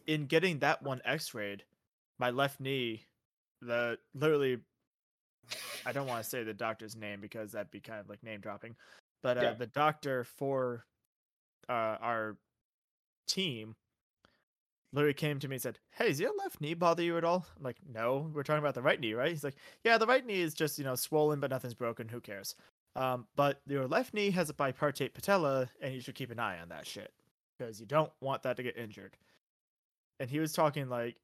[0.06, 1.64] in getting that one X-rayed,
[2.18, 3.06] my left knee,
[3.60, 4.58] the literally,
[5.86, 8.40] I don't want to say the doctor's name because that'd be kind of like name
[8.40, 8.76] dropping,
[9.22, 9.52] but uh, Yeah.
[9.52, 10.84] the doctor for
[11.68, 12.36] uh, our
[13.26, 13.74] team
[14.92, 17.46] literally came to me and said, "Hey, does your left knee bother you at all?"
[17.56, 20.24] I'm like, "No, we're talking about the right knee, right?" He's like, "Yeah, the right
[20.24, 22.08] knee is just you know swollen, but nothing's broken.
[22.08, 22.54] Who cares?"
[22.94, 26.60] Um, but your left knee has a bipartite patella, and you should keep an eye
[26.60, 27.10] on that shit
[27.62, 29.16] because you don't want that to get injured.
[30.18, 31.16] And he was talking like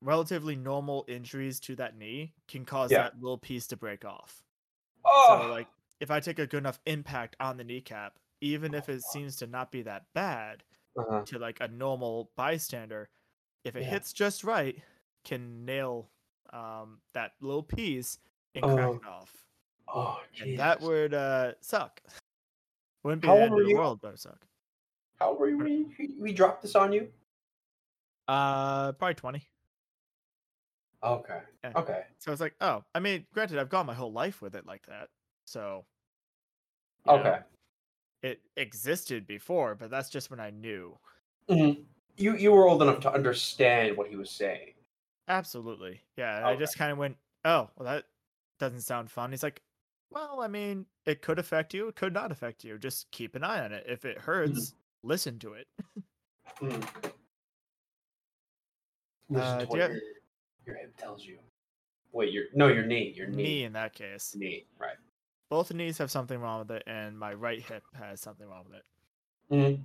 [0.00, 2.98] relatively normal injuries to that knee can cause Yeah.
[2.98, 4.42] that little piece to break off.
[5.04, 5.66] Oh, So like
[6.00, 9.46] if I take a good enough impact on the kneecap, even if it seems to
[9.46, 10.62] not be that bad
[10.96, 11.22] uh-huh.
[11.26, 13.08] to like a normal bystander,
[13.64, 13.90] if it Yeah.
[13.90, 14.80] hits just right,
[15.24, 16.10] can nail
[16.52, 18.18] um, that little piece
[18.54, 19.44] and crack Oh, it off.
[19.88, 22.00] oh, And that would uh, suck.
[23.02, 23.76] Wouldn't be How the end of the you?
[23.76, 24.46] world, but it suck.
[25.20, 25.86] How were We,
[26.18, 27.08] we dropped this on you.
[28.26, 29.42] Uh, probably twenty.
[31.02, 31.40] Okay.
[31.64, 31.72] Yeah.
[31.76, 32.04] Okay.
[32.18, 34.84] So it's like, oh, I mean, granted, I've gone my whole life with it like
[34.86, 35.08] that.
[35.46, 35.84] So,
[37.06, 37.38] you know, Okay.
[38.22, 40.98] it existed before, but that's just when I knew.
[41.48, 41.84] Mhm.
[42.16, 44.74] You you were old enough to understand what he was saying.
[45.28, 46.02] Absolutely.
[46.16, 46.36] Yeah.
[46.38, 48.06] and I just kind of went, oh, well, that
[48.58, 49.30] doesn't sound fun.
[49.30, 49.62] He's like,
[50.10, 51.88] well, I mean, it could affect you.
[51.88, 52.78] It could not affect you.
[52.78, 53.84] Just keep an eye on it.
[53.88, 55.66] If it hurts, listen to it.
[56.60, 56.84] Mm.
[59.28, 60.00] Listen Uh, to what you have- your,
[60.66, 61.38] your hip tells you.
[62.12, 64.34] Wait, your no, your knee, your Knee knee, in that case.
[64.34, 64.96] knee, right?
[65.48, 68.78] Both knees have something wrong with it, and my right hip has something wrong with
[68.78, 68.84] it.
[69.52, 69.76] Mm.
[69.76, 69.82] Do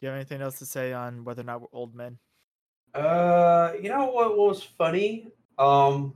[0.00, 2.18] you have anything else to say on whether or not we're old men?
[2.94, 5.30] Uh, you know what was funny?
[5.58, 6.14] Um,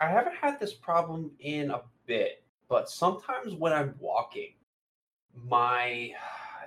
[0.00, 4.54] I haven't had this problem in a bit, but sometimes when I'm walking,
[5.48, 6.12] my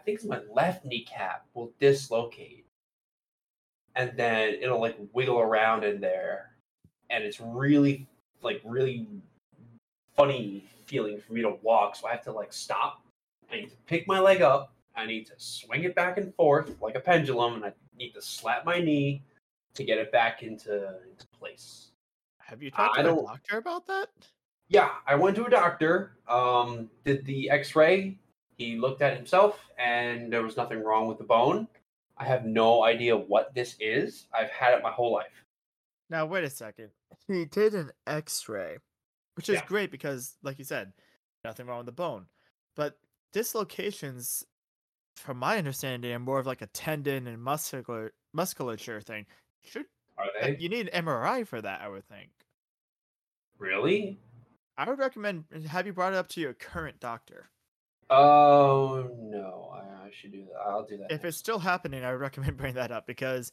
[0.08, 2.66] think it's my left kneecap will dislocate,
[3.96, 6.52] and then it'll like wiggle around in there,
[7.10, 8.08] and it's really
[8.42, 9.06] like really
[10.16, 11.98] funny feeling for me to walk.
[11.98, 13.02] So I have to like stop.
[13.52, 14.74] I need to pick my leg up.
[14.96, 18.22] I need to swing it back and forth like a pendulum, and I need to
[18.22, 19.22] slap my knee
[19.74, 21.92] to get it back into, into place.
[22.40, 24.08] Have you talked I to a doctor about that?
[24.70, 28.18] Yeah, I went to a doctor, um, did the x ray.
[28.58, 31.68] He looked at himself, and there was nothing wrong with the bone.
[32.18, 34.26] I have no idea what this is.
[34.34, 35.46] I've had it my whole life.
[36.10, 36.90] Now wait a second.
[37.28, 38.78] He did an X-ray,
[39.36, 39.66] which is Yeah.
[39.66, 40.94] great because, like you said,
[41.44, 42.28] nothing wrong with the bone.
[42.76, 42.98] But
[43.32, 44.44] dislocations,
[45.16, 49.28] from my understanding, are more of like a tendon and muscular musculature thing.
[49.62, 49.86] Should
[50.18, 50.58] Are they?
[50.58, 51.82] you need an MRI for that?
[51.82, 52.32] I would think.
[53.60, 54.20] Really?
[54.78, 57.50] I would recommend have you brought it up to your current doctor.
[58.10, 59.72] Oh, no.
[59.74, 60.60] I, I should do that.
[60.66, 61.06] I'll do that.
[61.06, 63.52] If next it's still happening, I would recommend bringing that up because,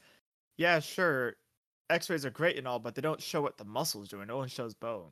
[0.57, 1.35] yeah, sure,
[1.91, 4.29] X-rays are great and all, but they don't show what the muscle's doing.
[4.29, 5.11] No one shows bone.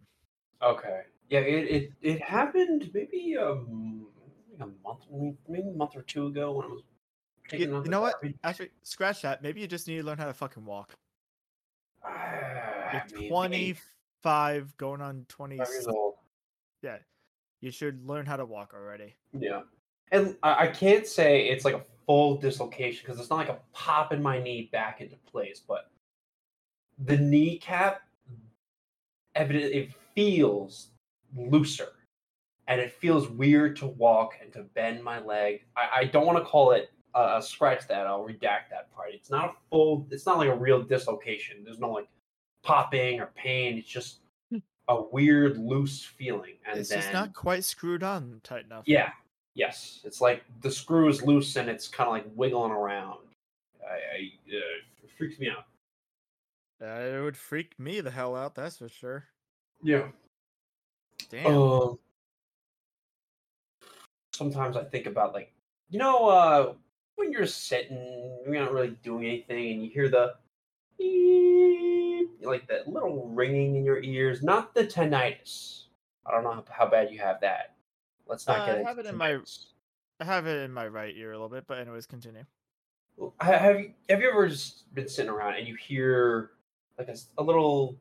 [0.63, 1.03] Okay.
[1.29, 4.07] Yeah, it it, it happened maybe um
[4.61, 5.01] a month
[5.49, 6.83] maybe a month or two ago when I was
[7.49, 8.15] taking You, you know what?
[8.21, 8.37] garbage.
[8.45, 9.43] Actually, scratch that.
[9.43, 10.93] Maybe you just need to learn how to fucking walk.
[12.05, 13.75] Ah, You're maybe.
[14.25, 15.57] 25, going on 20.
[15.57, 16.15] Years old.
[16.83, 16.99] Yeah,
[17.63, 19.15] you should learn how to walk already.
[19.33, 19.63] Yeah.
[20.11, 24.13] And I, can't say it's like a full dislocation because it's not like a pop
[24.13, 25.91] in my knee back into place, but
[26.99, 28.03] the kneecap
[29.35, 30.89] evident it feels
[31.35, 31.89] looser
[32.67, 35.65] and it feels weird to walk and to bend my leg.
[35.77, 38.07] I, I don't want to call it uh, scratch that.
[38.07, 39.11] I'll redact that part.
[39.13, 40.07] It's not a full.
[40.11, 41.63] It's not like a real dislocation.
[41.65, 42.09] There's no like
[42.63, 43.79] popping or pain.
[43.79, 44.22] It's just
[44.99, 46.55] a weird loose feeling.
[46.67, 48.85] And it's then just not quite screwed on tight enough.
[48.87, 49.11] yeah,
[49.55, 53.19] Yes, it's like the screw is loose and it's kind of like wiggling around.
[53.83, 55.65] I, I uh, it freaks me out.
[56.83, 59.25] Uh, it would freak me the hell out, that's for sure.
[59.83, 60.09] Yeah.
[61.31, 61.55] Damn.
[61.55, 61.99] Um,
[64.33, 65.53] sometimes I think about like,
[65.91, 66.73] you know, uh,
[67.17, 70.35] when you're sitting, you're not really doing anything, and you hear the
[70.99, 71.92] beep,
[72.45, 74.43] like that little ringing in your ears.
[74.43, 75.85] Not the tinnitus.
[76.27, 77.75] I don't know how, how bad you have that.
[78.27, 79.41] Let's not Uh, get I have it in my-
[80.21, 82.45] I have it in my right ear a little bit, but anyways, continue.
[83.41, 86.53] Have you have you ever just been sitting around and you hear
[86.99, 87.97] like a little,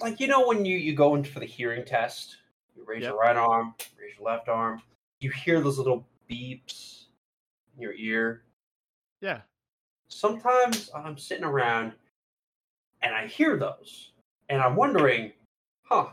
[0.00, 2.36] like you know when you you go in for the hearing test,
[2.76, 4.82] you raise your right arm, raise your left arm,
[5.20, 7.04] you hear those little beeps
[7.76, 8.42] in your ear.
[9.20, 9.42] Yeah.
[10.08, 11.92] Sometimes I'm sitting around
[13.08, 14.10] and I hear those,
[14.50, 15.32] and I'm wondering,
[15.84, 16.08] huh,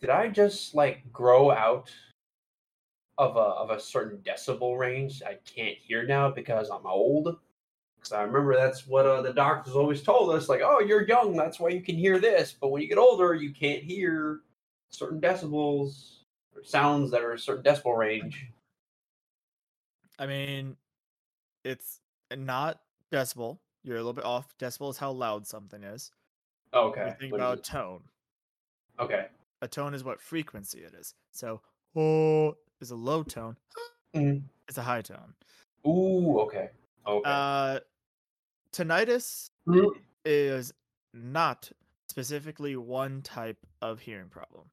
[0.00, 1.90] did I just like grow out
[3.18, 7.36] of a of a certain decibel range I can't hear now because I'm old?
[7.96, 11.36] Because I remember that's what uh, the doctors always told us, like, oh, you're young,
[11.36, 14.40] that's why you can hear this, but when you get older, you can't hear
[14.88, 16.20] certain decibels
[16.54, 18.46] or sounds that are a certain decibel range.
[20.18, 20.76] I mean,
[21.62, 22.00] it's
[22.34, 22.80] not
[23.12, 23.58] decibel.
[23.86, 24.48] You're a little bit off.
[24.58, 26.10] Decibel is how loud something is.
[26.72, 27.14] Oh, okay.
[27.20, 28.02] Think about tone.
[28.98, 29.28] Okay.
[29.62, 31.14] A tone is what frequency it is.
[31.30, 31.60] So,
[31.94, 33.56] oh is a low tone.
[34.12, 34.42] Mhm.
[34.68, 35.34] It's a high tone.
[35.86, 36.70] Ooh, okay.
[37.06, 37.30] Okay.
[37.30, 37.78] Uh,
[38.72, 40.02] tinnitus Mm.
[40.24, 40.72] is
[41.14, 41.70] not
[42.08, 44.68] specifically one type of hearing problem.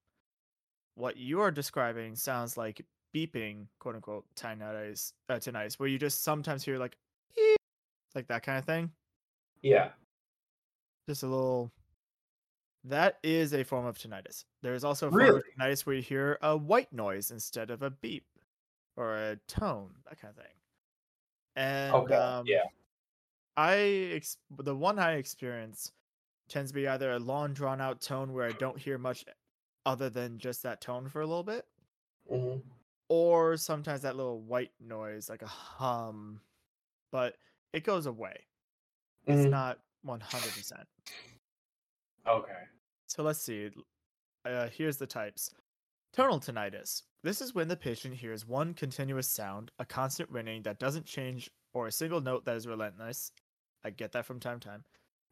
[0.96, 6.24] What you are describing sounds like beeping, quote unquote, tinnitus, uh, tinnitus, where you just
[6.24, 6.98] sometimes hear like,
[8.16, 8.92] like that kind of thing.
[9.64, 9.90] Yeah.
[11.10, 11.72] Just a little.
[12.86, 14.44] That is a form of tinnitus.
[14.62, 15.38] There is also a form Really?
[15.40, 18.26] of tinnitus where you hear a white noise instead of a beep
[18.98, 20.54] or a tone, that kind of thing.
[21.56, 22.16] And Okay.
[22.16, 22.64] um, yeah.
[23.56, 23.76] I
[24.16, 25.92] ex- the one I experience
[26.50, 29.24] tends to be either a long drawn out tone where I don't hear much
[29.86, 31.66] other than just that tone for a little bit,
[32.30, 32.58] hmm
[33.10, 36.42] or sometimes that little white noise like a hum,
[37.12, 37.38] but
[37.74, 38.48] it goes away.
[39.26, 39.50] It's Mhm.
[39.50, 40.88] not 100%.
[42.26, 42.64] Okay.
[43.08, 43.72] So let's see.
[44.46, 45.54] Uh, here's the types.
[46.14, 47.04] Tonal tinnitus.
[47.24, 51.50] This is when the patient hears one continuous sound, a constant ringing that doesn't change,
[51.74, 53.32] or a single note that is relentless.
[53.84, 54.86] I get that from time to time.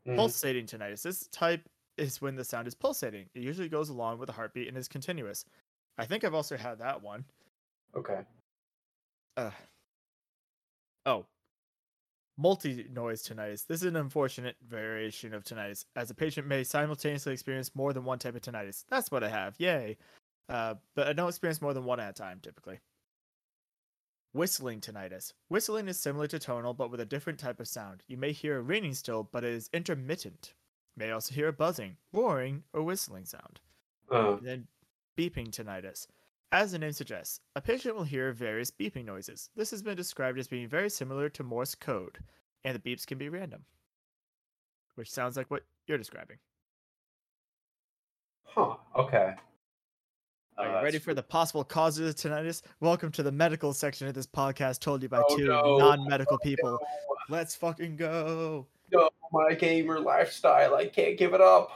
[0.06, 0.15] Mhm.
[0.15, 1.04] Pulsating tinnitus.
[1.04, 3.30] This type is when the sound is pulsating.
[3.34, 5.45] It usually goes along with a heartbeat and is continuous.
[5.97, 7.25] I think I've also had that one.
[7.93, 8.25] Okay.
[9.38, 9.51] Uh,
[11.06, 11.25] oh.
[12.38, 13.67] Multi noise tinnitus.
[13.67, 18.04] This is an unfortunate variation of tinnitus, as a patient may simultaneously experience more than
[18.04, 18.86] one type of tinnitus.
[18.89, 19.56] That's what I have.
[19.60, 19.98] Yay.
[20.50, 22.80] Uh, but I don't experience more than one at a time, typically.
[24.34, 25.34] Whistling tinnitus.
[25.50, 28.04] Whistling is similar to tonal, but with a different type of sound.
[28.08, 30.54] You may hear a ringing still, but it is intermittent.
[30.96, 33.60] You may also hear a buzzing, roaring, or whistling sound.
[34.10, 34.67] Uh, then
[35.17, 36.08] beeping tinnitus.
[36.51, 39.49] As the name suggests, a patient will hear various beeping noises.
[39.55, 42.19] This has been described as being very similar to Morse code,
[42.65, 43.63] and the beeps can be random.
[44.95, 46.37] Which sounds like what you're describing.
[48.43, 48.75] huh.
[48.97, 49.33] Okay.
[50.57, 52.61] Are Oh, you uh, ready for the possible causes of tinnitus?
[52.81, 55.77] Welcome to the medical section of this podcast told you by Oh, two no.
[55.77, 56.71] non medical oh, people.
[56.71, 56.79] No,
[57.29, 58.67] Let's fucking go.
[58.91, 60.75] no, my gamer lifestyle.
[60.75, 61.71] I can't give it up.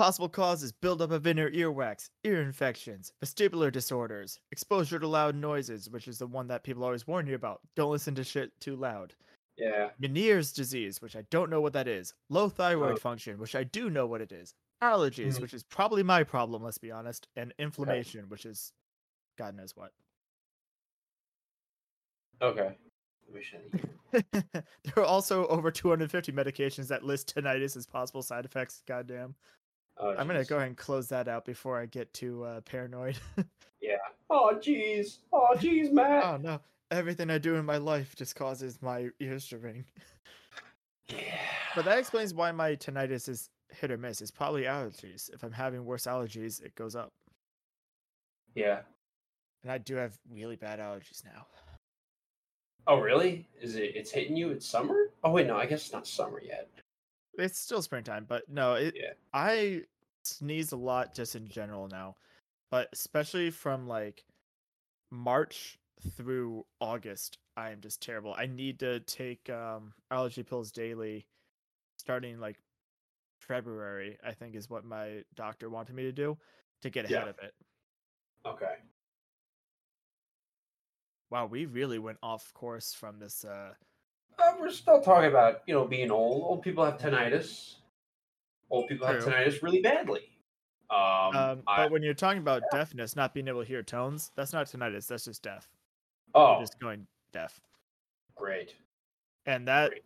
[0.00, 6.08] Possible causes buildup of inner earwax, ear infections, vestibular disorders, exposure to loud noises, which
[6.08, 7.60] is the one that people always warn you about.
[7.76, 9.12] Don't listen to shit too loud.
[9.58, 9.90] Yeah.
[10.00, 12.14] Meniere's disease, which I don't know what that is.
[12.30, 12.96] Low thyroid Oh.
[12.96, 14.54] function, which I do know what it is.
[14.82, 15.42] Allergies, Mhm.
[15.42, 17.28] which is probably my problem, let's be honest.
[17.36, 18.72] And inflammation, which is
[19.36, 19.92] God knows what.
[22.40, 22.78] Okay.
[24.12, 28.82] There are also over 250 medications that list tinnitus as possible side effects.
[28.86, 29.36] Goddamn.
[30.02, 33.18] Oh, I'm gonna go ahead and close that out before I get too uh, paranoid.
[33.82, 33.96] Yeah.
[34.28, 35.20] Oh, jeez.
[35.32, 36.22] Oh, jeez, Matt.
[36.22, 36.60] oh no,
[36.90, 39.86] everything I do in my life just causes my ears to ring.
[41.08, 41.38] yeah.
[41.74, 44.20] But that explains why my tinnitus is hit or miss.
[44.20, 45.32] It's probably allergies.
[45.32, 47.10] If I'm having worse allergies, it goes up.
[48.54, 48.80] Yeah.
[49.62, 51.46] And I do have really bad allergies now.
[52.86, 53.48] Oh, really?
[53.62, 53.92] Is it?
[53.94, 54.50] It's hitting you.
[54.50, 55.10] It's summer.
[55.24, 55.56] Oh wait, no.
[55.56, 56.68] I guess it's not summer yet.
[57.34, 59.12] It's still springtime, but no, it Yeah.
[59.32, 59.84] I
[60.24, 62.16] sneeze a lot just in general now.
[62.70, 64.24] But especially from like
[65.10, 65.78] March
[66.16, 68.34] through August, I am just terrible.
[68.36, 71.28] I need to take um allergy pills daily
[71.98, 72.60] starting like
[73.40, 76.38] February, I think is what my doctor wanted me to do
[76.82, 77.28] to get ahead Yeah.
[77.28, 77.54] of it.
[78.44, 78.80] Okay.
[81.30, 83.44] Wow, we really went off course from this.
[83.44, 83.74] Uh,
[84.40, 86.42] Uh, we're still talking about you know being old.
[86.44, 87.74] Old people have tinnitus.
[88.70, 90.20] Old people have tinnitus really badly.
[90.90, 94.32] Um, um, I, but when you're talking about deafness, not being able to hear tones,
[94.34, 95.06] that's not tinnitus.
[95.06, 95.68] That's just deaf.
[96.34, 97.60] oh, You're just going deaf,
[98.34, 98.74] great.
[99.46, 100.02] and that Great.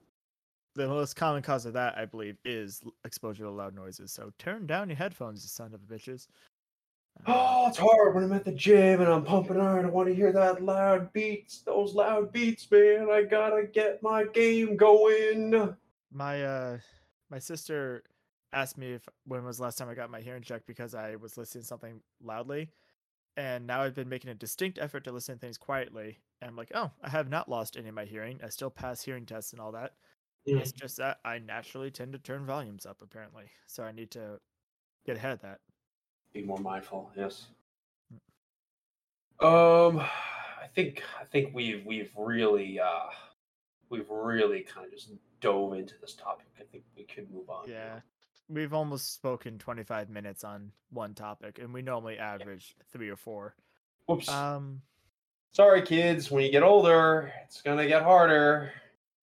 [0.75, 4.13] the most common cause of that, I believe, is exposure to loud noises.
[4.13, 6.27] So turn down your headphones, you son of a bitches.
[7.27, 9.87] Oh, it's hard when I'm at the gym and I'm pumping iron.
[9.87, 13.09] I want to hear that loud beats, those loud beats, man.
[13.11, 15.75] I gotta get my game going.
[16.13, 16.79] my uh
[17.31, 18.03] my sister
[18.53, 21.17] asked me if when was the last time I got my hearing checked because I
[21.17, 22.71] was listening to something loudly.
[23.37, 26.21] And now I've been making a distinct effort to listen to things quietly.
[26.41, 28.39] And I'm like, oh, I have not lost any of my hearing.
[28.45, 29.95] I still pass hearing tests and all that.
[30.61, 33.47] It's just that I naturally tend to turn volumes up apparently.
[33.67, 34.39] So I need to
[35.07, 35.61] get ahead of that.
[36.35, 37.11] Be more mindful.
[37.17, 37.47] Yes.
[39.41, 43.07] Um, I think I think we've we've really uh
[43.89, 46.47] we've really kind of just dove into this topic.
[46.61, 47.69] I think we could move on.
[47.69, 47.73] now.
[47.75, 48.01] Yeah.
[48.49, 53.55] We've almost spoken 25 minutes on one topic and we normally average 3 or 4.
[54.07, 54.29] Whoops.
[54.29, 54.83] Um
[55.53, 56.33] Sorry, kids.
[56.33, 58.73] When you get older, it's gonna get harder.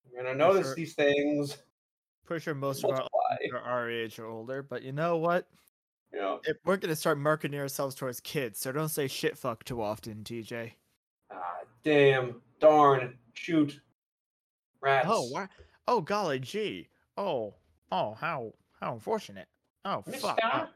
[0.09, 1.57] You're gonna notice sure- these things.
[2.25, 3.07] pretty sure most of our
[3.41, 3.59] Multiply.
[3.59, 5.47] are our age or older, but you know what?
[6.13, 6.41] Know.
[6.45, 10.23] If we're gonna start marketing ourselves towards kids, so don't say shit fuck too often,
[10.23, 10.73] TJ.
[11.31, 12.41] Ah, damn.
[12.59, 13.17] Darn.
[13.33, 13.79] Shoot.
[14.81, 15.07] Rats.
[15.09, 15.47] Oh, why?
[15.87, 16.89] Oh, golly gee.
[17.17, 17.53] Oh,
[17.91, 19.47] oh, how how unfortunate.
[19.85, 20.27] Oh, Mister?
[20.27, 20.39] fuck.
[20.43, 20.67] Oh,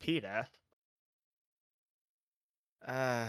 [0.00, 0.46] Peter.
[2.86, 3.26] Uh,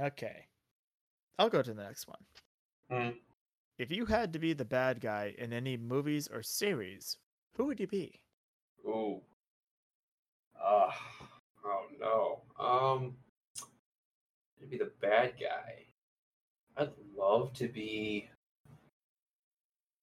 [0.00, 0.46] okay.
[1.38, 2.18] I'll go to the next one.
[2.90, 3.16] Hmm.
[3.78, 7.18] If you had to be the bad guy in any movies or series,
[7.56, 8.20] who would you be?
[8.86, 9.20] Ooh.
[10.62, 10.90] Uh,
[11.64, 12.40] oh no.
[12.64, 13.14] Um,
[14.60, 15.84] to be the bad guy.
[16.76, 18.28] I'd love to be.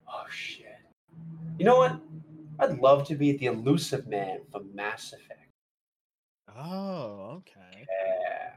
[0.07, 0.79] Oh shit.
[1.57, 1.99] You know what?
[2.59, 5.39] I'd love to be the elusive man from Mass Effect.
[6.55, 7.85] Oh, okay.
[8.01, 8.51] Yeah.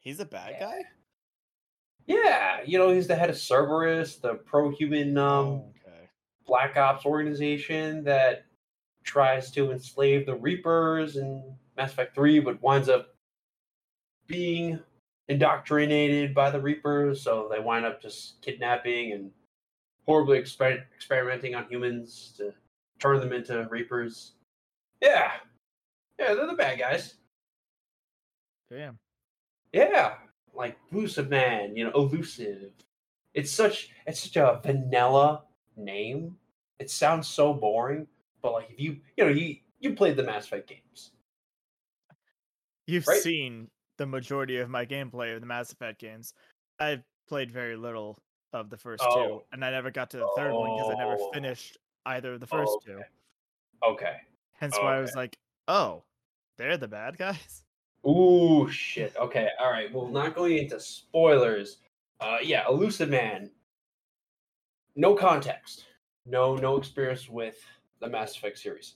[0.00, 0.60] He's a bad Yeah.
[0.60, 0.82] guy?
[2.06, 5.72] Yeah, you know he's the head of Cerberus, the pro-human um, Oh.
[6.46, 8.44] Black Ops organization that
[9.04, 11.42] tries to enslave the Reapers in
[11.76, 13.14] Mass Effect 3, but winds up
[14.26, 14.78] being
[15.28, 19.30] indoctrinated by the Reapers, so they wind up just kidnapping and
[20.04, 22.52] horribly exper- experimenting on humans to
[22.98, 24.32] turn them into Reapers.
[25.00, 25.32] Yeah.
[26.18, 27.14] Yeah, they're the bad guys.
[28.70, 28.98] Damn.
[29.72, 30.14] Yeah,
[30.54, 32.70] like elusive man, you know, elusive.
[33.34, 35.42] It's such it's such a vanilla
[35.76, 36.38] name.
[36.78, 38.06] It sounds so boring,
[38.42, 41.12] but like if you you know you you played the Mass Effect games,
[42.86, 43.20] You've Right.
[43.20, 46.34] seen the majority of my gameplay of the Mass Effect games.
[46.78, 48.18] I've played very little
[48.52, 51.16] of the first two, and I never got to the third one because I never
[51.18, 51.30] Oh.
[51.32, 52.92] finished either of the first Oh, two.
[52.98, 53.08] okay.
[53.82, 54.20] Okay.
[54.54, 56.04] Hence why I was like, oh,
[56.56, 57.64] they're the bad guys?
[58.06, 59.16] Ooh shit.
[59.16, 59.50] Okay.
[59.58, 59.92] All right.
[59.92, 61.78] Well, not going into spoilers.
[62.20, 63.50] Uh, yeah, elusive man.
[64.96, 65.84] No context.
[66.24, 67.56] No no experience with
[68.00, 68.94] the Mass Effect series.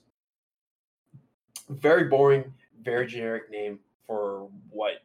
[1.69, 2.53] Very boring.
[2.81, 5.03] Very generic name for what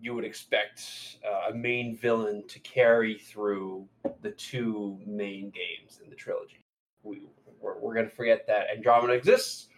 [0.00, 3.86] you would expect uh, a main villain to carry through
[4.20, 6.60] the two main games in the trilogy.
[7.04, 7.22] We,
[7.60, 9.68] we're, we're going to forget that Andromeda exists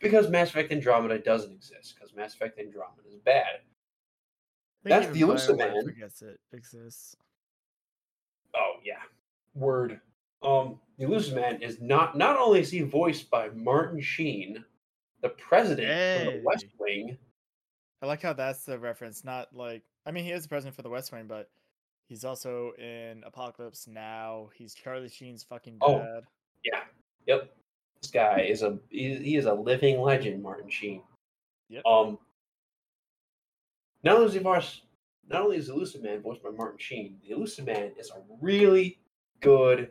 [0.00, 3.60] because Mass Effect Andromeda doesn't exist because Mass Effect Andromeda is bad.
[4.82, 5.84] That's the elusive man.
[5.84, 7.16] forgets it exists.
[8.54, 8.94] Oh yeah,
[9.56, 10.00] word.
[10.42, 14.64] Um, the elusive man is not not only is he voiced by Martin Sheen,
[15.22, 17.16] the president of the West Wing.
[18.02, 20.82] I like how that's the reference, not like I mean he is the president for
[20.82, 21.50] the West Wing, but
[22.08, 24.50] he's also in Apocalypse Now.
[24.54, 25.88] He's Charlie Sheen's fucking dad.
[25.88, 26.20] Oh.
[26.64, 26.80] Yeah,
[27.26, 27.54] yep.
[28.00, 31.02] This guy is a he, he is a living legend, Martin Sheen.
[31.68, 31.84] Yep.
[31.84, 32.18] Um.
[34.02, 34.82] Not only is he voiced,
[35.28, 38.22] not only is the elusive man voiced by Martin Sheen, the elusive man is a
[38.40, 38.98] really
[39.40, 39.90] good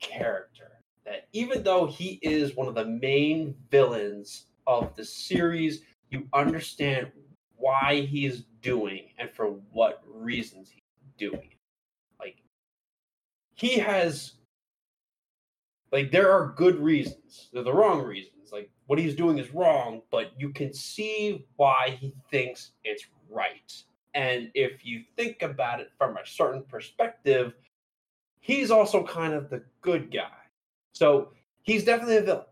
[0.00, 0.70] character.
[1.04, 7.10] That even though he is one of the main villains of the series, you understand
[7.56, 10.82] why he is doing and for what reasons he's
[11.18, 11.50] doing.
[12.18, 12.36] Like
[13.54, 14.32] he has
[15.92, 17.48] like there are good reasons.
[17.52, 18.50] They're the wrong reasons.
[18.52, 23.72] Like what he's doing is wrong, but you can see why he thinks it's right.
[24.14, 27.54] And if you think about it from a certain perspective,
[28.44, 30.28] he's also kind of the good guy.
[30.92, 31.30] So
[31.62, 32.44] he's definitely a villain.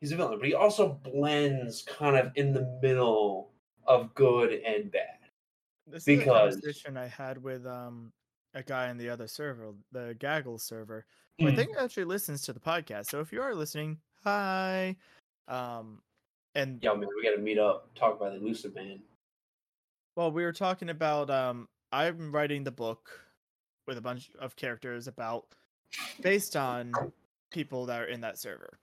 [0.00, 3.52] He's a villain, but he also blends kind of in the middle
[3.86, 5.18] of good and bad.
[5.86, 8.12] This is Because- a conversation I had with um
[8.54, 11.06] a guy in the other server, the Gaggle server.
[11.38, 11.56] who I Mm.
[11.56, 13.06] think actually listens to the podcast.
[13.06, 14.96] So if you are listening, hi.
[15.46, 16.02] Um,
[16.56, 19.00] and Yo, man, we got to meet up, talk about the Elusive Man.
[20.16, 23.24] well, we were talking about um, I'm writing the book
[23.88, 25.54] with a bunch of characters about
[26.22, 27.02] based on
[27.50, 28.80] people that are in that server.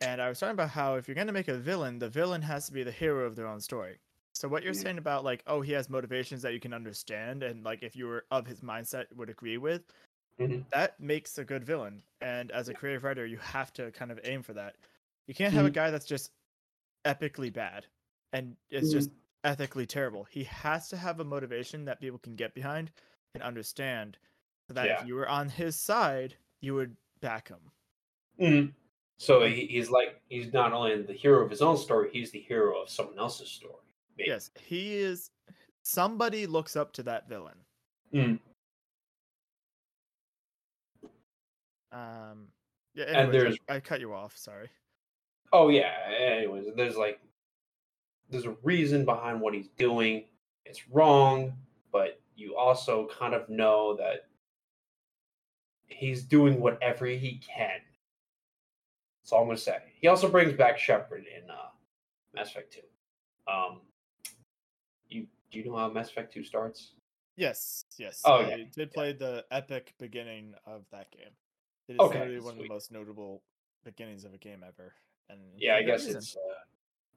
[0.00, 2.66] And I was talking about how if you're gonna make a villain, the villain has
[2.66, 4.00] to be the hero of their own story.
[4.34, 4.74] So what you're Yeah.
[4.74, 8.06] saying about like, oh, he has motivations that you can understand, and like if you
[8.06, 9.84] were of his mindset would agree with,
[10.38, 10.62] Mhm.
[10.72, 12.02] that makes a good villain.
[12.20, 14.76] And as a creative writer, you have to kind of aim for that.
[15.26, 15.72] You can't have a Mhm.
[15.72, 16.32] guy that's just
[17.04, 17.86] epically bad
[18.32, 19.10] and it's just
[19.44, 20.24] ethically terrible.
[20.24, 22.92] He has to have a motivation that people can get behind
[23.38, 24.18] and understand,
[24.66, 25.00] so that Yeah.
[25.02, 27.70] if you were on his side, you would back him.
[28.38, 28.74] Mhm.
[29.18, 32.40] So he, he's like, he's not only the hero of his own story, he's the
[32.40, 33.74] hero of someone else's story.
[34.16, 34.30] maybe.
[34.30, 35.30] Yes, he is.
[35.82, 37.64] Somebody looks up to that villain.
[38.12, 38.40] Mm.
[41.92, 42.48] Um.
[42.94, 43.04] Yeah.
[43.04, 44.36] And anyways, there's- I cut you off.
[44.36, 44.68] Sorry.
[45.52, 45.94] Oh yeah.
[46.08, 47.20] Anyways, there's like
[48.28, 50.28] there's a reason behind what he's doing.
[50.66, 51.56] It's wrong,
[51.92, 54.28] but you also kind of know that
[55.86, 57.80] he's doing whatever he can.
[59.20, 59.78] That's all I'm gonna say.
[60.00, 61.70] He also brings back Shepard in uh,
[62.34, 62.78] Mass Effect
[63.46, 63.52] 2.
[63.52, 63.80] Um,
[65.08, 66.92] you do you know how Mass Effect 2 starts?
[67.36, 67.84] Yes.
[67.98, 68.22] Yes.
[68.24, 68.84] Oh, I yeah, did yeah.
[68.94, 71.30] play the epic beginning of that game.
[71.88, 73.42] It is Okay, literally one of the most notable
[73.84, 74.92] beginnings of a game ever.
[75.30, 76.18] And Yeah, I guess reason.
[76.18, 76.40] it's uh,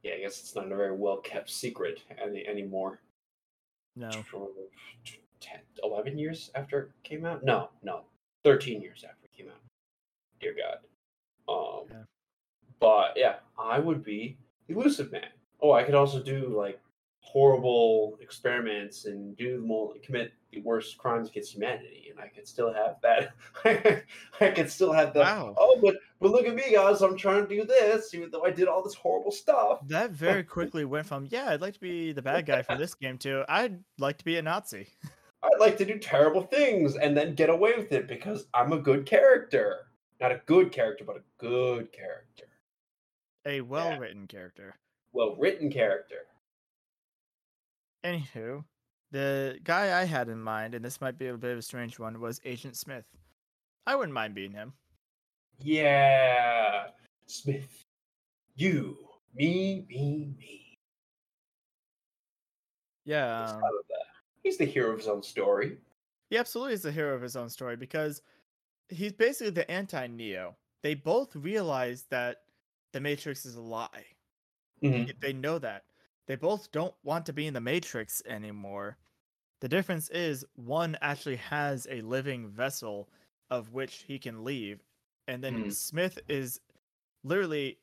[0.03, 2.99] yeah, I guess it's not a very well kept secret any anymore.
[3.95, 4.11] No.
[4.29, 4.49] for
[5.39, 7.43] 10, 11 years after it came out?
[7.43, 8.01] No, no,
[8.43, 9.61] 13 years after it came out.
[10.39, 10.79] Dear God.
[11.53, 12.03] Um, Yeah.
[12.79, 14.37] But yeah, I would be
[14.67, 15.27] Elusive Man.
[15.61, 16.79] Oh, I could also do like
[17.19, 22.73] horrible experiments and do more, commit the worst crimes against humanity, and I could still
[22.73, 23.33] have that.
[24.41, 25.19] I could still have the.
[25.19, 25.55] Wow.
[25.57, 27.01] Oh, but but look at me, guys!
[27.01, 29.79] I'm trying to do this, even though I did all this horrible stuff.
[29.87, 32.93] That very quickly went from yeah, I'd like to be the bad guy for this
[32.93, 34.87] game to I'd like to be a Nazi.
[35.43, 38.77] I'd like to do terrible things and then get away with it because I'm a
[38.77, 39.87] good character.
[40.19, 42.45] Not a good character, but a good character.
[43.47, 44.75] A well written character.
[45.13, 46.27] Well written character.
[48.05, 48.63] Anywho,
[49.11, 51.97] the guy I had in mind, and this might be a bit of a strange
[51.97, 53.05] one, was Agent Smith.
[53.87, 54.73] I wouldn't mind being him.
[55.63, 56.87] Yeah.
[57.27, 57.85] Smith.
[58.55, 58.97] You.
[59.33, 60.77] Me, me, me.
[63.05, 64.05] Yeah, He's um, proud of that.
[64.43, 65.77] He's the hero of his own story.
[66.29, 68.21] he absolutely is the hero of his own story because
[68.89, 70.55] he's basically the anti Neo.
[70.83, 72.43] They both realize that
[72.93, 74.05] the Matrix is a lie.
[74.83, 75.07] Mhm.
[75.07, 75.85] Y- They know that.
[76.27, 78.97] They both don't want to be in the Matrix anymore.
[79.61, 83.09] The difference is one actually has a living vessel
[83.49, 84.81] of which he can leave,
[85.31, 85.73] and then Mm.
[85.73, 86.59] Smith is
[87.23, 87.77] literally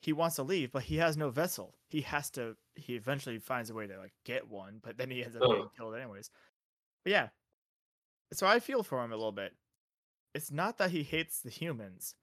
[0.00, 1.74] he wants to leave, but he has no vessel.
[1.88, 2.56] He has to.
[2.74, 5.68] He eventually finds a way to like get one, but then he ends up getting
[5.76, 6.30] killed anyways.
[7.04, 7.28] But yeah,
[8.32, 9.54] so I feel for him a little bit.
[10.34, 12.14] It's not that he hates the humans.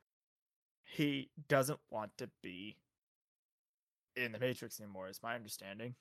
[0.84, 2.78] He doesn't want to be
[4.15, 5.95] in the Matrix anymore, is my understanding.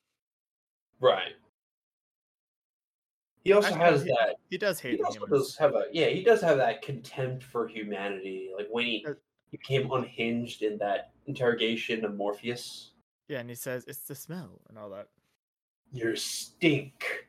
[1.01, 1.37] Right.
[3.49, 5.33] He also Actually, has he- that He does hate he also humans.
[5.47, 9.07] does have a yeah he does have that contempt for humanity like when he,
[9.51, 12.91] he became unhinged in that interrogation of morpheus
[13.29, 15.09] Yeah, and he says it's the smell and all that.
[15.95, 17.27] you stink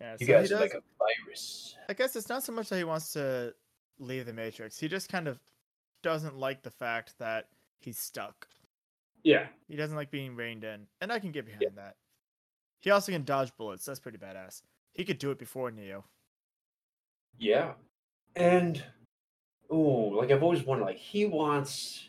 [0.00, 2.78] Yeah, you guys he are like a virus I guess it's not so much that
[2.78, 3.54] he wants to
[3.98, 4.78] leave the Matrix.
[4.78, 5.38] He just kind of
[6.02, 7.48] doesn't like the fact that
[7.80, 8.48] he's stuck.
[9.22, 11.96] yeah He doesn't like being reined in, and I can get behind that.
[12.80, 13.84] He also can dodge bullets.
[13.84, 14.62] That's pretty badass.
[14.92, 16.04] He could do it before Neo.
[17.38, 17.72] yeah.
[18.36, 18.82] And
[19.70, 19.76] oh
[20.18, 22.08] like i've always wondered like he wants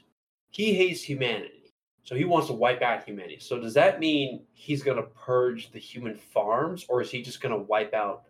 [0.49, 1.73] he hates humanity.
[2.03, 3.39] So he wants to wipe out humanity.
[3.39, 7.41] So does that mean he's going to purge the human farms or is he just
[7.41, 8.23] going to wipe out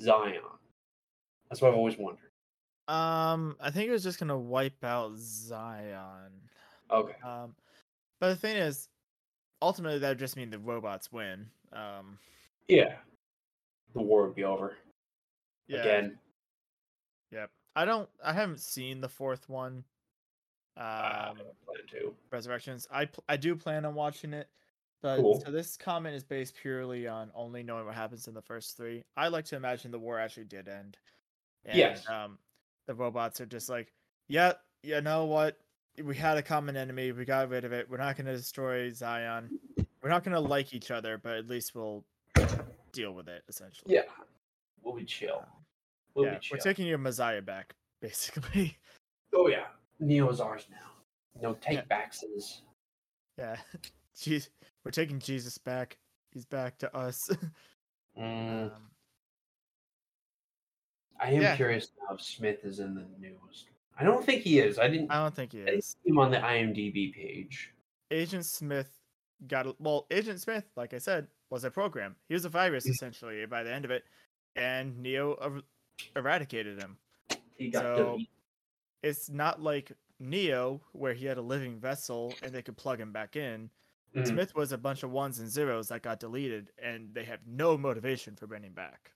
[0.00, 0.40] zion?
[1.48, 2.30] That's what i've always wondered.
[2.88, 6.32] Um, I think he was just gonna wipe out Zion.
[6.90, 7.14] okay.
[7.24, 7.54] Um,
[8.18, 8.88] but the thing is,
[9.62, 11.46] ultimately that would just mean the robots win.
[11.72, 12.18] Um,
[12.66, 12.94] yeah
[13.94, 14.76] the war would be over
[15.68, 16.18] yeah, again
[17.32, 17.50] Yep.
[17.76, 18.08] I don't.
[18.24, 19.84] I haven't seen the fourth one.
[20.76, 22.12] I Um, plan to.
[22.32, 22.88] Resurrections.
[22.90, 24.48] I pl- I do plan on watching it,
[25.00, 25.40] but Cool.
[25.40, 29.04] so this comment is based purely on only knowing what happens in the first three.
[29.16, 30.98] I like to imagine the war actually did end.
[31.64, 32.08] And, Yes.
[32.08, 32.38] Um,
[32.86, 33.92] the robots are just like,
[34.26, 35.56] yeah, you know what?
[36.02, 37.12] We had a common enemy.
[37.12, 37.88] We got rid of it.
[37.88, 39.56] We're not going to destroy Zion.
[40.02, 42.04] We're not going to like each other, but at least we'll
[42.92, 43.94] deal with it essentially.
[43.94, 44.02] Yeah,
[44.82, 45.44] we'll be chill.
[46.14, 46.56] We'll yeah, be chill.
[46.56, 48.76] we're taking your Messiah back, basically.
[49.34, 49.66] oh yeah,
[49.98, 50.76] Neo is ours now.
[51.40, 51.84] No take Yeah.
[51.88, 52.62] backs is.
[53.38, 53.56] yeah,
[54.16, 54.48] Jeez,
[54.84, 55.98] we're taking Jesus back.
[56.32, 57.28] He's back to us.
[58.18, 58.70] Mm, um,
[61.20, 61.54] I am yeah.
[61.54, 63.66] curious now if Smith is in the news.
[63.96, 64.80] I don't think he is.
[64.80, 65.12] I didn't.
[65.12, 65.96] I don't think he I is.
[66.02, 67.72] see him on the IMDb page.
[68.10, 68.90] Agent Smith
[69.46, 70.06] got a, well.
[70.10, 72.16] Agent Smith, like I said, was a program.
[72.28, 72.90] He was a virus Mm.
[72.90, 74.04] essentially by the end of it,
[74.56, 75.62] and Neo er-
[76.16, 76.98] eradicated him.
[77.56, 78.28] He got So- deleted.
[79.02, 83.12] It's not like Neo, where he had a living vessel and they could plug him
[83.12, 83.70] back in.
[84.14, 84.26] Mhm.
[84.26, 87.78] Smith was a bunch of ones and zeros that got deleted, and they have no
[87.78, 89.12] motivation for bringing back.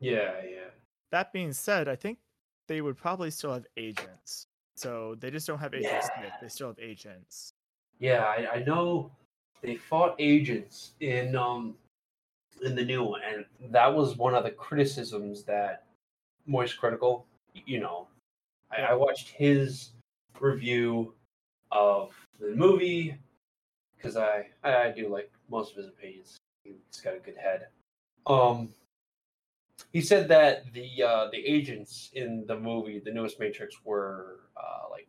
[0.00, 0.70] Yeah, yeah.
[1.10, 2.18] That being said, I think
[2.66, 4.46] they would probably still have agents.
[4.76, 6.32] So they just don't have Agent Smith.
[6.40, 7.54] They still have agents.
[8.00, 9.16] Yeah, I, I know
[9.64, 11.74] they fought agents in um
[12.62, 15.84] in the new one, and that was one of the criticisms that
[16.46, 17.24] Moist Critikal,
[17.66, 18.06] you know,
[18.70, 19.90] I, I watched his
[20.40, 21.14] review
[21.72, 23.16] of the movie
[23.96, 26.36] because I, I do like most of his opinions.
[26.62, 27.66] He's got a good head.
[28.26, 28.72] Um,
[29.92, 34.90] he said that the uh, the agents in the movie, the newest Matrix, were uh,
[34.90, 35.08] like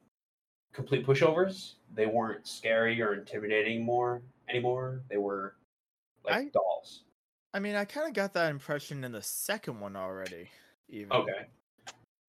[0.74, 1.74] complete pushovers.
[1.94, 5.02] They weren't scary or intimidating more anymore.
[5.10, 5.56] They were
[6.24, 7.04] like I- dolls.
[7.54, 10.50] I mean, I kind of got that impression in the second one already.
[10.90, 11.12] Even.
[11.14, 11.46] Okay.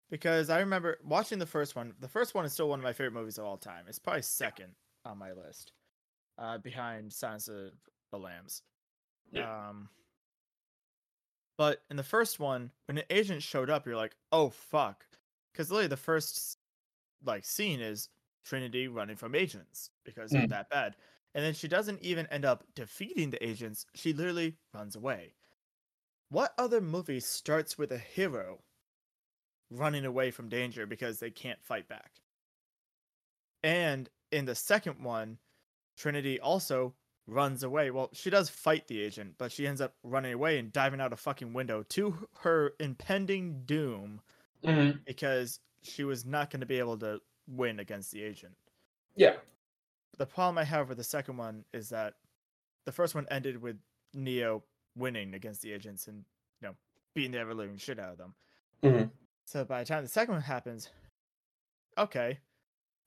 [0.09, 1.93] Because I remember watching the first one.
[2.01, 3.87] The first one is still one of my favorite movies of all time.
[3.89, 4.73] It's probably second
[5.05, 5.73] on my list,
[6.39, 7.73] uh, behind Silence of
[8.13, 8.63] the Lambs.
[9.33, 9.69] Yeah.
[9.69, 9.89] Um,
[11.59, 15.05] but in the first one, when an agent showed up, you're like, "Oh fuck,"
[15.53, 16.59] because literally the first
[17.25, 18.09] like scene is
[18.45, 20.51] Trinity running from agents because they're Mm.
[20.51, 20.95] that bad,
[21.37, 23.85] and then she doesn't even end up defeating the agents.
[23.95, 25.35] She literally runs away.
[26.31, 28.63] What other movie starts with a hero
[29.71, 32.13] running away from danger because they can't fight back?
[33.63, 35.37] And in the second one,
[35.99, 36.95] Trinity also
[37.27, 37.91] runs away.
[37.91, 41.13] Well, she does fight the agent, but she ends up running away and diving out
[41.13, 44.23] a fucking window to her impending doom
[44.63, 45.05] Mhm.
[45.05, 48.57] because she was not going to be able to win against the agent.
[49.17, 49.37] Yeah.
[50.19, 52.15] The problem I have with the second one is that
[52.85, 53.77] the first one ended with
[54.15, 54.63] Neo
[54.97, 56.25] winning against the agents and
[56.63, 56.75] you know
[57.15, 58.35] beating the ever living shit out of them.
[58.83, 59.11] Mhm.
[59.45, 60.89] So by the time the second one happens,
[61.99, 62.39] okay,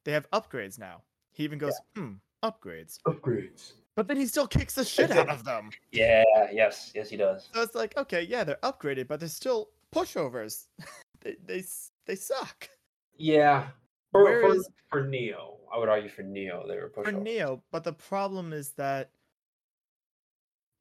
[0.06, 1.02] they have upgrades now.
[1.32, 3.00] He even goes, hmm, upgrades.
[3.08, 3.74] Upgrades.
[3.96, 5.72] But then he still kicks the shit out of them.
[5.92, 6.24] Yeah.
[6.52, 6.92] Yes.
[6.96, 7.50] Yes, he does.
[7.54, 10.68] So it's like, okay, yeah, they're upgraded, but they're still pushovers.
[11.22, 11.64] they, they
[12.06, 12.70] they suck.
[13.18, 13.68] Yeah.
[14.12, 17.12] For, for, Whereas- for Neo, I would argue for Neo, they were for.
[17.12, 19.12] Neo, but the problem is that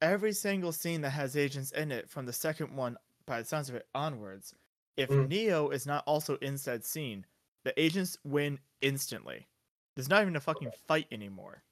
[0.01, 3.69] every single scene that has agents in it from the second one, by the sounds
[3.69, 4.53] of it, onwards,
[4.97, 5.27] if Mm.
[5.27, 7.25] Neo is not also in said scene,
[7.63, 9.47] the agents win instantly.
[9.95, 11.63] There's not even a fucking fight anymore.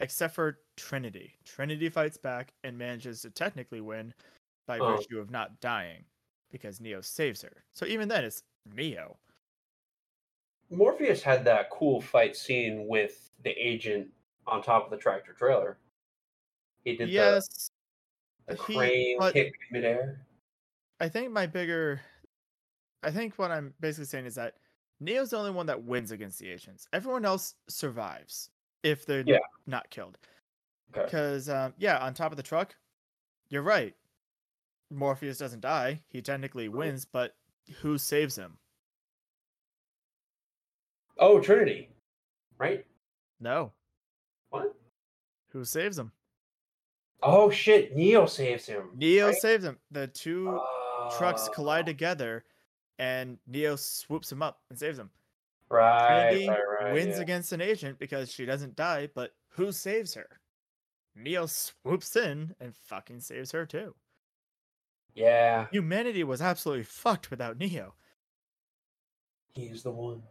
[0.00, 1.38] Except for Trinity.
[1.44, 4.12] Trinity fights back and manages to technically win
[4.66, 4.96] by Oh.
[4.96, 6.04] virtue of not dying
[6.50, 7.64] because Neo saves her.
[7.72, 9.18] So even then, it's Neo.
[10.72, 14.08] Morpheus had that cool fight scene with the agent
[14.46, 15.78] on top of the tractor trailer.
[16.84, 17.70] He did Yes,
[18.48, 20.26] the, the he- crane but- kick midair.
[21.00, 22.00] I think my bigger,
[23.02, 24.54] I think what I'm basically saying is that
[25.00, 26.86] Neo's the only one that wins against the agents.
[26.92, 28.50] Everyone else survives
[28.84, 29.38] if they're Yeah.
[29.66, 30.16] not killed.
[30.94, 31.04] Okay.
[31.04, 32.76] Because um, yeah, on top of the truck,
[33.48, 33.94] you're right.
[34.90, 36.00] Morpheus doesn't die.
[36.08, 37.34] He technically wins, but
[37.80, 38.58] who saves him?
[41.22, 41.88] Oh, Trinity.
[42.58, 42.84] Right?
[43.38, 43.70] No.
[44.50, 44.74] What?
[45.52, 46.10] Who saves him?
[47.22, 48.90] Oh shit, Neo saves him.
[48.96, 49.36] Neo right?
[49.36, 49.78] saves him.
[49.92, 50.58] The two
[51.16, 52.44] trucks Oh, collide together,
[52.98, 55.10] and Neo swoops him up and saves him.
[55.70, 56.92] Right, Trinity right, right.
[56.94, 57.22] wins yeah.
[57.22, 60.40] against an agent because she doesn't die, but who saves her?
[61.14, 63.94] Neo swoops in and fucking saves her too.
[65.14, 67.94] Yeah, Humanity was absolutely fucked without Neo.
[69.54, 70.22] he's the one.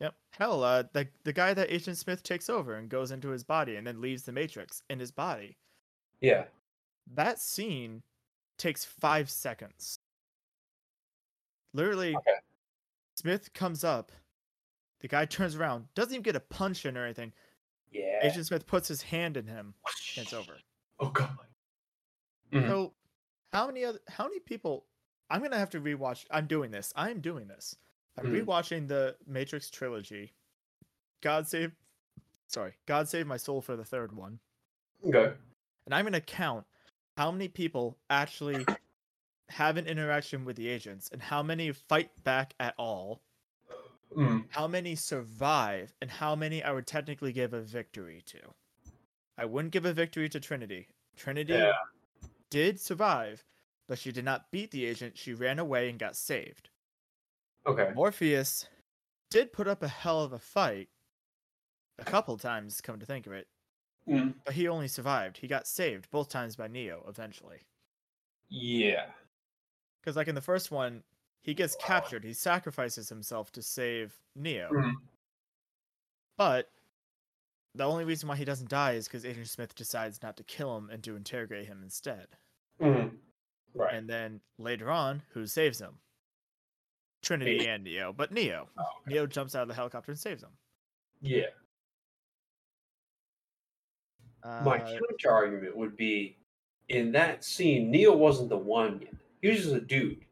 [0.00, 0.14] Yep.
[0.38, 3.76] Hell, uh, the the guy that Agent Smith takes over and goes into his body
[3.76, 5.56] and then leaves the Matrix in his body.
[6.20, 6.44] Yeah.
[7.14, 8.02] That scene
[8.56, 9.98] takes five seconds.
[11.72, 12.36] Literally, Okay.
[13.16, 14.12] Smith comes up.
[15.00, 17.32] The guy turns around, doesn't even get a punch in or anything.
[17.90, 18.20] Yeah.
[18.22, 19.74] Agent Smith puts his hand in him,
[20.16, 20.58] and it's over.
[20.98, 21.36] Oh god.
[22.52, 22.68] Mhm.
[22.68, 22.94] So,
[23.52, 24.86] how many other how many people?
[25.30, 26.26] I'm gonna have to rewatch.
[26.30, 26.92] I'm doing this.
[26.96, 27.76] I'm doing this.
[28.18, 28.44] I'm Mhm.
[28.44, 30.34] rewatching the Matrix trilogy.
[31.20, 31.72] God save,
[32.48, 34.40] sorry, God save my soul for the third one,
[35.04, 35.36] Okay.
[35.86, 36.66] and I'm gonna count
[37.16, 38.64] how many people actually
[39.48, 43.22] have an interaction with the agents and how many fight back at all,
[44.10, 44.48] Mm.
[44.50, 48.54] how many survive, and how many I would technically give a victory to.
[49.36, 50.88] I wouldn't give a victory to Trinity.
[51.16, 51.84] Trinity Yeah.
[52.48, 53.44] did survive,
[53.86, 55.16] but she did not beat the agent.
[55.18, 56.69] She ran away and got saved.
[57.66, 57.90] Okay.
[57.94, 58.68] Morpheus
[59.30, 60.88] did put up a hell of a fight
[61.98, 63.46] a couple times, come to think of it,
[64.08, 64.34] Mm.
[64.44, 65.36] but he only survived.
[65.36, 67.66] He got saved both times by Neo eventually.
[68.48, 69.12] Yeah.
[70.00, 71.04] Because, like in the first one,
[71.42, 72.24] he gets captured.
[72.24, 74.70] He sacrifices himself to save Neo.
[74.70, 74.94] Mhm.
[76.38, 76.72] But
[77.74, 80.76] the only reason why he doesn't die is because Agent Smith decides not to kill
[80.76, 82.28] him and to interrogate him instead.
[82.80, 83.18] Mm.
[83.74, 83.94] Right.
[83.94, 86.00] And then later on, who saves him?
[87.22, 87.68] Trinity Neo.
[87.74, 88.68] and Neo, but Neo.
[88.78, 89.14] Oh, okay.
[89.14, 90.50] Neo jumps out of the helicopter and saves them.
[91.20, 91.46] Yeah.
[94.42, 96.36] Uh, My counter argument would be,
[96.88, 99.00] in that scene, Neo wasn't the one.
[99.02, 99.14] Yet.
[99.42, 100.24] He was just a dude.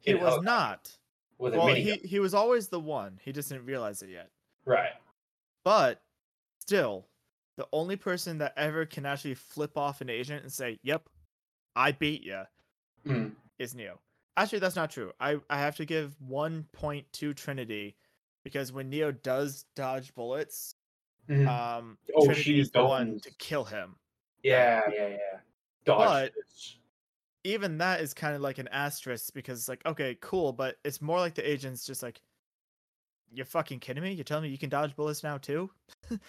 [0.00, 0.90] he was not.
[1.38, 3.18] with Well, he, he was always the one.
[3.22, 4.30] He just didn't realize it yet.
[4.64, 4.92] Right.
[5.64, 6.00] But
[6.60, 7.06] still,
[7.58, 11.02] the only person that ever can actually flip off an agent and say, "Yep,
[11.76, 12.42] I beat you,"
[13.06, 13.32] Mm.
[13.58, 13.98] is Neo.
[14.36, 15.12] Actually, that's not true.
[15.20, 17.96] I I have to give one point to Trinity
[18.44, 20.76] because when Neo does dodge bullets,
[21.28, 21.46] Mhm.
[21.46, 23.96] um, Oh, Trinity she is the one to kill him.
[24.42, 25.40] yeah, yeah, yeah.
[25.84, 26.76] Dodge But- this.
[27.42, 31.00] Even that is kind of like an asterisk because it's like, okay, cool, but it's
[31.00, 32.20] more like the agent's just like,
[33.32, 34.12] "You're fucking kidding me?
[34.12, 35.70] You're telling me you can dodge bullets now too?"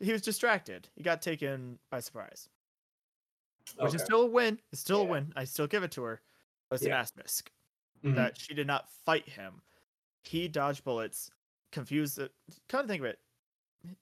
[0.00, 0.88] he was distracted.
[0.94, 2.48] He got taken by surprise.
[3.78, 4.60] which is still a win.
[4.70, 5.32] It's still a win.
[5.34, 6.22] I still give it to her.
[6.68, 7.00] But it's an Yeah.
[7.00, 7.50] asterisk
[8.02, 8.14] Mhm.
[8.16, 9.62] that she did not fight him.
[10.24, 11.30] He dodged bullets,
[11.72, 12.32] confused it.
[12.68, 13.20] Come to think of it,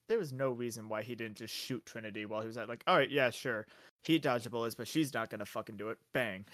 [0.09, 2.83] there was no reason why he didn't just shoot Trinity while he was at like,
[2.87, 3.67] all right, yeah, sure.
[4.05, 5.99] He dodged the bullets, but she's not gonna fucking do it.
[6.13, 6.47] Bang.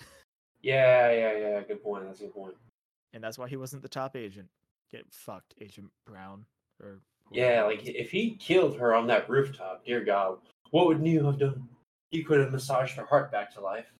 [0.63, 1.63] Yeah, yeah, yeah.
[1.63, 2.05] Good point.
[2.05, 2.57] That's a good point.
[3.13, 4.51] And that's why he wasn't the top agent.
[4.91, 6.47] Get fucked, Agent Brown.
[6.81, 7.01] Or
[7.31, 10.41] Yeah, like if he killed her on that rooftop, dear God,
[10.71, 11.69] what would Neo have done?
[12.11, 13.93] He could have massaged her heart back to life.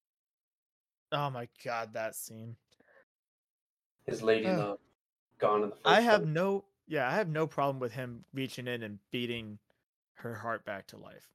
[1.13, 2.57] Oh my god, that scene.
[4.07, 4.79] His lady love
[5.39, 5.87] gone in the first.
[5.87, 9.59] I have no yeah, I have no problem with him reaching in and beating
[10.15, 11.29] her heart back to life.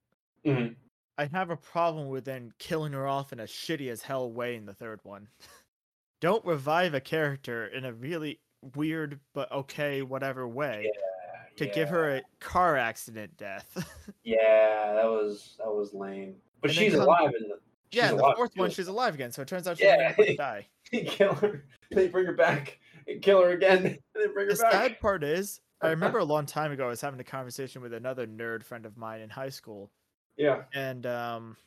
[0.46, 0.76] Mhm.
[1.18, 4.56] I have a problem with then killing her off in a shitty as hell way
[4.56, 5.28] in the third one.
[6.20, 8.40] Don't revive a character in a really
[8.76, 13.68] weird but okay whatever way Yeah, to give her a car accident death.
[14.24, 16.36] Yeah, that was that was lame.
[16.62, 17.60] But And she's come- alive in the.
[17.92, 19.86] She's yeah, in the alive fourth one she's alive again, so it turns out she's
[19.86, 20.14] Yeah.
[20.16, 20.68] gonna die.
[20.92, 21.66] kill her.
[21.92, 23.86] They bring her back and kill her again.
[23.86, 24.72] And then bring her The back.
[24.72, 27.94] sad part is, I remember a long time ago I was having a conversation with
[27.94, 29.92] another nerd friend of mine in high school,
[30.38, 30.64] Yeah.
[30.74, 31.58] and um,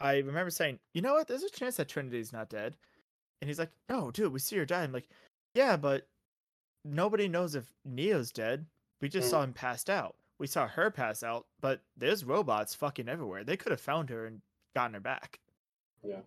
[0.00, 1.28] I remember saying, "You know what?
[1.28, 2.76] There's a chance that Trinity's not dead."
[3.40, 5.08] And he's like, "No, dude, we see her die." I'm like,
[5.54, 6.06] "Yeah, but
[6.84, 8.66] nobody knows if Neo's dead.
[9.00, 9.30] We just Mm.
[9.30, 10.16] saw him passed out.
[10.38, 13.44] We saw her pass out, but there's robots fucking everywhere.
[13.44, 14.42] They could have found her and
[14.74, 15.40] gotten her back."
[16.02, 16.20] Yeah.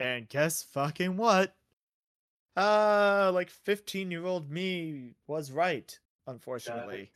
[0.00, 1.54] And guess fucking what?
[2.56, 5.96] Uh, like 15 year old me was right,
[6.26, 7.10] unfortunately.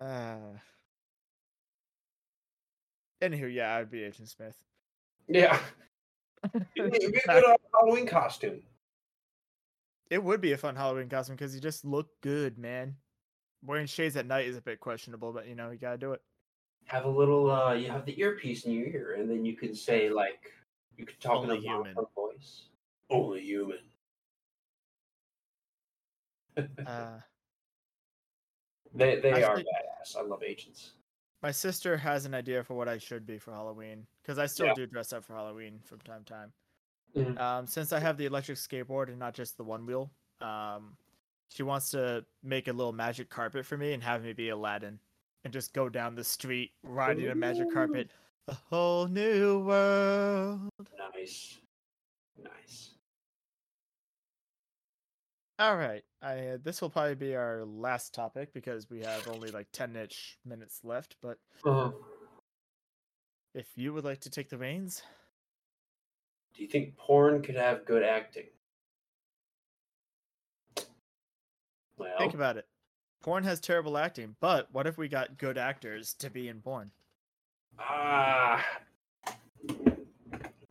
[0.00, 0.36] Uh,
[3.20, 4.56] anywho, yeah, I'd be Agent Smith.
[5.28, 5.58] Yeah.
[6.76, 8.62] It'd be a good Halloween costume.
[10.08, 12.96] It would be a fun Halloween costume because you just look good, man.
[13.64, 16.22] Wearing shades at night is a bit questionable, but you know, you gotta do it.
[16.90, 17.48] Have a little.
[17.52, 20.50] uh You have the earpiece in your ear, and then you can say like,
[20.96, 21.94] you can talk Only in a human.
[22.16, 22.64] voice.
[23.08, 23.78] Only human.
[26.86, 27.20] Uh,
[28.92, 30.16] They they are Actually- badass.
[30.16, 30.94] I love agents.
[31.42, 34.66] my sister has an idea for what I should be for Halloween because I still
[34.66, 34.74] Yeah.
[34.74, 36.52] do dress up for Halloween from time to time.
[37.14, 37.38] Mhm.
[37.38, 40.10] Um, since I have the electric skateboard and not just the one wheel,
[40.40, 40.96] um,
[41.48, 44.98] she wants to make a little magic carpet for me and have me be Aladdin
[45.44, 48.10] and just go down the street riding a magic carpet.
[48.48, 50.60] A whole new world.
[51.14, 51.58] Nice.
[52.42, 52.94] Nice.
[55.58, 56.02] All right.
[56.22, 60.36] I uh, this will probably be our last topic because we have only like 10ish
[60.44, 61.92] minutes left, but Uh-huh.
[63.54, 65.02] if you would like to take the reins,
[66.54, 68.48] Do you think porn could have good acting?
[71.96, 72.66] Well, think about it.
[73.22, 76.90] Porn has terrible acting, but what if we got good actors to be in porn?
[77.78, 78.64] ah,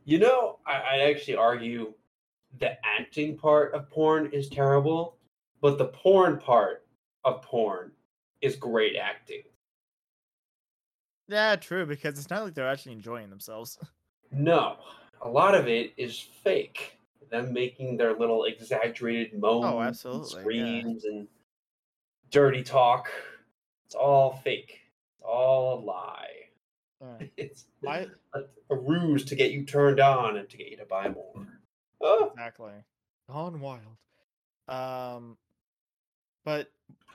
[0.04, 1.92] you know, I, I'd actually argue
[2.58, 5.16] the acting part of porn is terrible,
[5.60, 6.84] but the porn part
[7.24, 7.92] of porn
[8.40, 9.42] is great acting.
[11.28, 13.78] Yeah, true, because it's not like they're actually enjoying themselves.
[14.32, 14.76] No,
[15.22, 16.96] a lot of it is fake.
[17.32, 20.22] Them making their little exaggerated moans, and Oh, yeah.
[20.40, 21.26] screams, and
[22.30, 23.10] dirty talk.
[23.86, 24.80] It's all fake.
[25.16, 26.26] It's all a lie.
[27.36, 30.84] It's My a, a ruse to get you turned on and to get you to
[30.84, 31.46] buy more.
[32.02, 32.72] Oh, exactly.
[33.30, 33.96] Gone wild.
[34.68, 35.38] Um,
[36.44, 36.70] but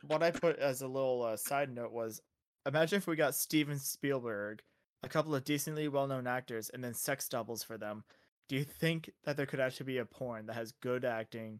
[0.07, 2.21] what I put as a little uh, side note was,
[2.65, 4.61] imagine if we got Steven Spielberg,
[5.03, 8.03] a couple of decently well-known actors, and then sex doubles for them.
[8.47, 11.59] Do you think that there could actually be a porn that has good acting,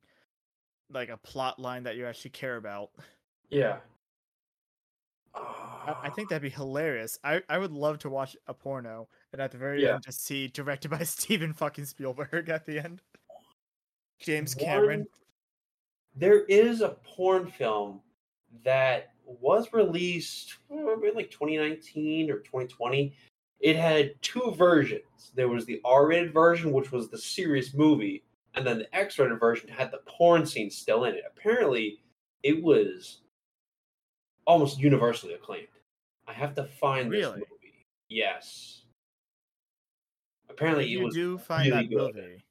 [0.92, 2.90] like a plot line that you actually care about?
[3.50, 3.78] Yeah.
[5.36, 7.20] I, I think that'd be hilarious.
[7.24, 9.96] I, I would love to watch a porno and at the very Yeah.
[9.96, 13.02] end just see directed by Steven fucking Spielberg at the end.
[14.20, 15.00] James Cameron.
[15.02, 15.08] One-
[16.18, 18.00] there is a porn film
[18.64, 23.14] that was released uh, in like 2019 or 2020.
[23.60, 25.32] It had two versions.
[25.34, 28.24] There was the R-rated version, which was the serious movie,
[28.54, 31.24] and then the X-rated version had the porn scene still in it.
[31.30, 32.00] Apparently,
[32.44, 33.22] it was
[34.46, 35.68] almost universally acclaimed.
[36.28, 37.86] I have to find this movie.
[38.10, 38.82] Yes.
[40.50, 42.16] Apparently, If it you was do find really that good.
[42.16, 42.44] movie,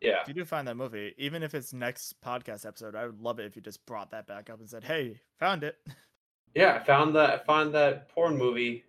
[0.00, 0.20] yeah.
[0.22, 3.38] if you do find that movie, even if it's next podcast episode, I would love
[3.40, 5.76] it if you just brought that back up and said, "Hey, found it."
[6.54, 7.30] Yeah, I found that.
[7.30, 8.82] I found that porn movie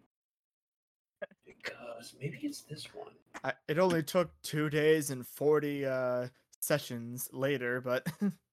[1.46, 3.12] because maybe it's this one.
[3.44, 6.28] I, it only took two days and forty uh,
[6.62, 8.08] sessions later, but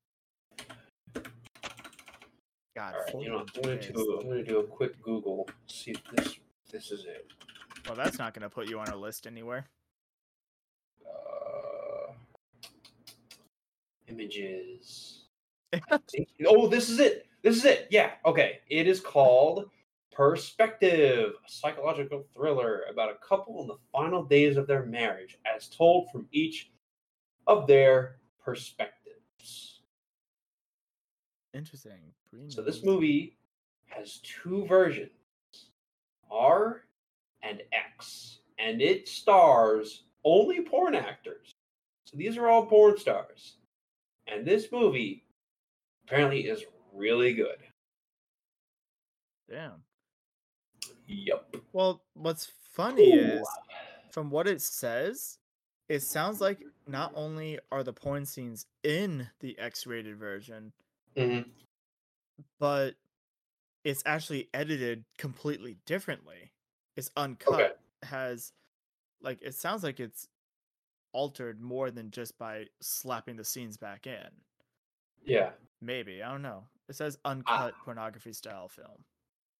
[2.76, 4.18] God, All right, you know, I'm gonna do.
[4.20, 5.48] I'm gonna do a quick Google.
[5.66, 6.36] See if this
[6.70, 7.32] this is it.
[7.86, 9.64] Well, that's not gonna put you on a list anywhere.
[11.02, 12.12] Uh,
[14.08, 15.22] images.
[16.46, 17.26] Oh, this is it.
[17.42, 17.88] This is it.
[17.90, 18.12] Yeah.
[18.26, 18.60] Okay.
[18.68, 19.70] It is called
[20.12, 25.68] Perspective, a psychological thriller about a couple in the final days of their marriage, as
[25.68, 26.70] told from each
[27.46, 29.80] of their perspectives.
[31.54, 32.12] Interesting.
[32.36, 33.36] Green So this movie
[33.86, 35.10] has two versions,
[36.30, 36.82] R
[37.42, 41.52] and X, and it stars only porn actors.
[42.04, 43.56] So these are all porn stars.
[44.26, 45.24] And this movie
[46.06, 47.58] apparently is really good.
[49.48, 49.82] Damn.
[51.06, 51.56] Yep.
[51.72, 53.40] Well, what's funny Ooh.
[53.40, 53.48] is
[54.10, 55.38] from what it says,
[55.88, 56.58] it sounds like
[56.88, 60.72] not only are the porn scenes in the X-rated version,
[61.14, 61.48] Mhm.
[62.58, 62.94] But
[63.84, 66.52] it's actually edited completely differently.
[66.96, 67.54] It's uncut.
[67.54, 67.68] Okay.
[68.02, 68.52] Has
[69.22, 70.28] like it sounds like it's
[71.12, 74.28] altered more than just by slapping the scenes back in.
[75.24, 75.50] Yeah.
[75.80, 76.64] Maybe I don't know.
[76.88, 79.04] It says uncut pornography style film.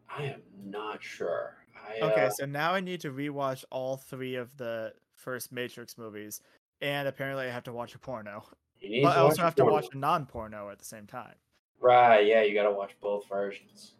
[0.09, 1.57] I am not sure.
[1.75, 5.99] I, Okay, uh, so now I need to rewatch all three of the first Matrix
[5.99, 6.41] movies,
[6.81, 8.45] and apparently I have to watch a porno.
[8.81, 11.35] But I also have to watch a non-porno at the same time.
[11.81, 12.27] Right.
[12.27, 12.43] Yeah.
[12.43, 13.95] You got to watch both versions.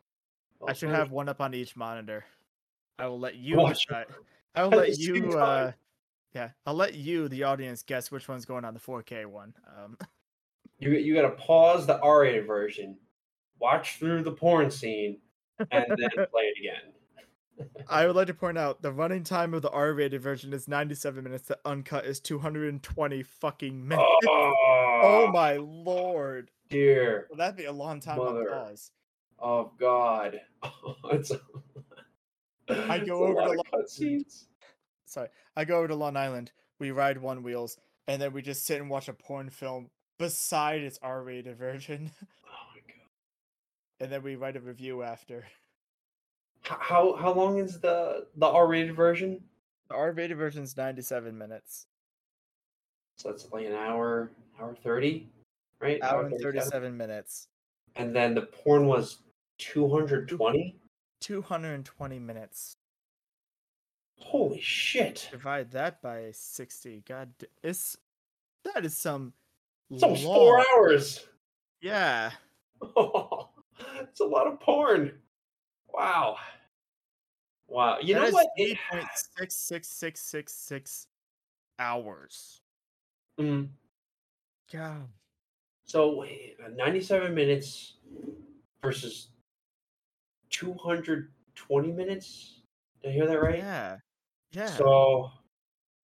[0.63, 2.25] I Both should have one up on each monitor.
[2.99, 4.07] I will let you Watch decide.
[4.55, 5.39] I will let you.
[5.39, 5.73] Uh,
[6.35, 9.55] yeah, I'll let you, the audience, guess which one's going on the 4K one.
[9.77, 9.97] Um,
[10.79, 12.99] You you got to pause the R-rated version,
[13.59, 15.19] watch through the porn scene,
[15.59, 16.93] and then play it again.
[17.89, 21.23] I would like to point out the running time of the R-rated version is 97
[21.23, 21.49] minutes.
[21.49, 24.07] The uncut is 220 fucking minutes.
[24.29, 24.55] Oh,
[25.03, 26.51] oh my lord!
[26.69, 27.27] dear!
[27.31, 28.55] Well, that'd be a long time Mother.
[28.55, 28.91] on pause.
[29.39, 30.41] Oh God!
[31.13, 31.33] it's
[32.69, 34.19] I it's go a over to of Lo-
[35.07, 37.79] sorry, I go over to Long Island, we ride one wheels,
[38.09, 42.57] and then we just sit and watch a porn film beside its R-rated version, Oh
[42.75, 43.07] my God!
[44.01, 45.45] and then we write a review after.
[46.69, 49.41] How how long is the the R-rated version?
[49.89, 51.87] The R-rated version's 97 minutes,
[53.17, 55.31] So that's like an hour, hour thirty,
[55.81, 56.03] right?
[56.03, 56.43] hour and 37?
[56.71, 57.49] 37 minutes,
[57.95, 59.19] And then the porn was
[59.59, 60.77] two hundred twenty.
[61.21, 62.77] 220 minutes.
[64.19, 65.29] Holy shit!
[65.31, 67.05] Divide that by 60.
[67.07, 67.31] God,
[67.63, 67.97] it's
[68.65, 69.33] that is some.
[69.91, 71.27] It's almost four hours.
[71.81, 72.33] Yeah,
[72.83, 75.13] it's a lot of porn.
[75.93, 76.37] Wow.
[77.69, 77.99] Wow.
[78.01, 78.49] You that know what?
[78.57, 78.79] It-
[79.39, 81.07] 3.66666
[81.79, 82.61] hours.
[83.39, 83.69] Mm,
[84.73, 85.09] God.
[85.85, 87.95] so wait, uh, 97 minutes
[88.83, 89.29] versus
[90.51, 92.63] 220 minutes.
[93.03, 93.59] Did I hear that right?
[93.59, 93.99] Yeah.
[94.53, 94.67] Yeah.
[94.67, 95.31] So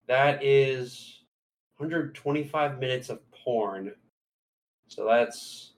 [0.08, 1.22] that is
[1.78, 3.94] 125 minutes of porn.
[4.88, 5.72] So that's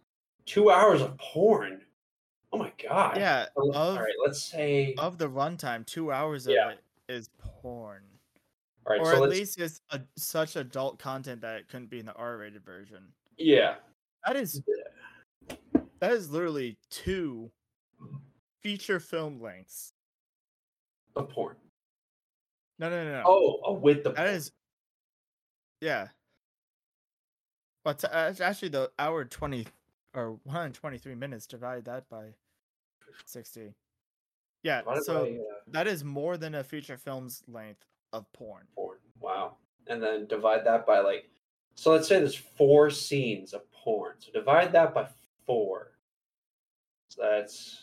[0.45, 1.84] two hours of porn.
[2.55, 3.17] Oh my god.
[3.17, 4.95] Yeah, oh, All of right, let's say.
[4.99, 6.67] of the runtime, two hours Yeah.
[6.69, 8.03] of it is porn,
[8.87, 9.33] All right, or so at let's.
[9.33, 13.09] least it's a, such adult content that it couldn't be in the R-rated version.
[13.37, 13.75] Yeah.
[14.25, 14.63] That is
[15.99, 17.51] that is literally two
[18.63, 19.93] feature film lengths.
[21.17, 21.57] Of porn.
[22.79, 23.23] No, no, no, no.
[23.27, 24.11] Oh, oh, with the.
[24.11, 24.29] that porn.
[24.29, 24.53] is,
[25.81, 26.07] yeah.
[27.85, 29.67] But actually the hour twenty
[30.15, 31.47] or one hundred twenty-three minutes.
[31.49, 32.35] divided that by
[33.27, 33.75] sixty.
[34.65, 37.85] Yeah, Divided so by, uh, that is more than a feature film's length
[38.15, 38.65] of porn.
[38.75, 38.99] porn.
[39.21, 39.57] Wow.
[39.87, 41.29] And then divide that by like.
[41.77, 44.15] So let's say there's four scenes of porn.
[44.19, 45.07] So divide that by
[45.47, 45.93] four.
[47.09, 47.83] So that's.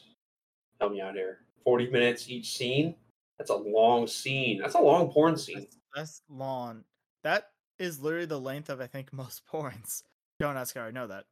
[0.79, 1.41] Help me out here.
[1.63, 2.95] 40 minutes each scene.
[3.37, 4.59] That's a long scene.
[4.59, 5.59] That's a long porn scene.
[5.59, 6.83] That's, that's long.
[7.23, 10.01] That is literally the length of I think most porns.
[10.39, 11.25] Don't ask how I know that.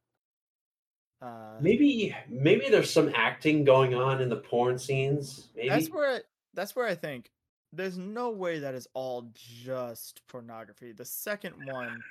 [1.22, 5.48] Uh, Maybe maybe there's some acting going on in the porn scenes.
[5.54, 5.68] Maybe.
[5.68, 6.20] that's where I-
[6.54, 7.30] that's where I think
[7.72, 10.92] there's no way that is all just pornography.
[10.92, 12.02] The second one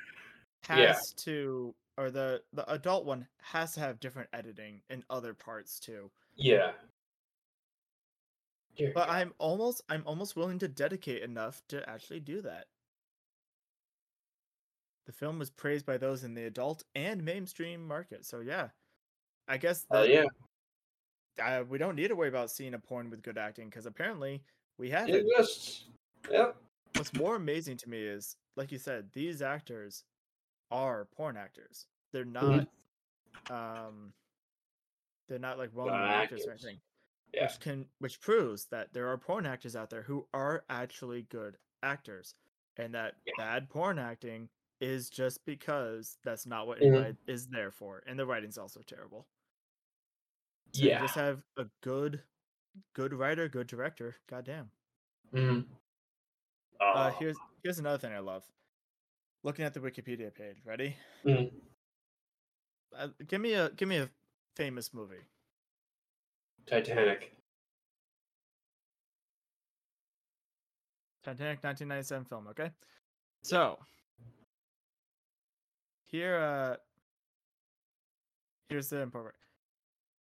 [0.63, 1.23] has Yeah.
[1.23, 6.11] to, or the the adult one has to have different editing in other parts too.
[6.35, 6.73] yeah.
[8.77, 9.09] Dear But.
[9.09, 12.67] I'm almost I'm almost willing to dedicate enough to actually do that.
[15.07, 18.23] The film was praised by those in the adult and mainstream market.
[18.25, 18.69] So yeah,
[19.49, 20.25] I guess Uh, yeah.
[21.43, 24.43] uh, we don't need to worry about seeing a porn with good acting because apparently
[24.77, 25.89] we have It exists.
[26.29, 26.55] Yep.
[26.95, 30.03] What's more amazing to me is, like you said, these actors
[30.71, 31.87] are porn actors.
[32.13, 32.67] They're not,
[33.49, 34.13] um,
[35.27, 36.79] they're not like well-known Not actors or anything.
[37.33, 37.43] Yeah.
[37.47, 41.57] Which can, which proves that there are porn actors out there who are actually good
[41.83, 42.35] actors,
[42.77, 43.33] and that Yeah.
[43.37, 47.15] bad porn acting is just because that's not what Mhm.
[47.27, 49.27] is there for, and the writing's also terrible.
[50.71, 51.01] So Yeah.
[51.01, 52.23] just have a good,
[52.93, 54.15] good writer, good director.
[54.27, 54.71] Goddamn.
[55.33, 55.67] Mhm.
[56.79, 57.17] Uh, Oh.
[57.19, 58.45] here's here's another thing I love.
[59.43, 60.57] Looking at the Wikipedia page.
[60.65, 60.95] Ready?
[61.23, 61.51] Mhm.
[62.93, 64.09] Uh, give me a give me a
[64.55, 65.23] famous movie.
[66.65, 67.35] Titanic.
[71.23, 72.47] Titanic, 1997 film.
[72.47, 72.71] Okay.
[73.43, 73.85] So
[76.05, 76.77] here, uh,
[78.69, 79.35] here's the important.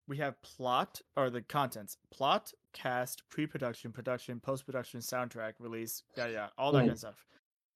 [0.09, 6.49] We have plot or the contents: plot, cast, pre-production, production, post-production, soundtrack, release, yeah, yeah,
[6.57, 6.83] all that Mhm.
[6.83, 7.27] kind of stuff.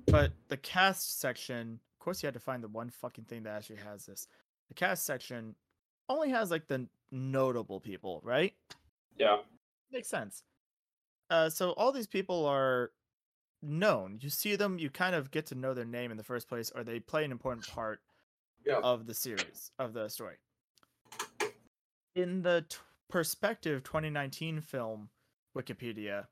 [0.07, 3.55] But the cast section, of course, you had to find the one fucking thing that
[3.55, 4.27] actually has this.
[4.69, 5.55] The cast section
[6.09, 8.57] only has like the notable people, right?
[9.17, 9.43] Yeah.
[9.91, 10.43] Makes sense.
[11.29, 12.93] Uh, so all these people are
[13.61, 14.19] known.
[14.21, 16.71] You see them, you kind of get to know their name in the first place,
[16.71, 18.03] or they play an important part
[18.65, 18.81] Yeah.
[18.83, 20.39] of the series, of the story.
[22.15, 22.77] In the t-
[23.09, 25.09] Perspective 2019 film
[25.57, 26.27] Wikipedia,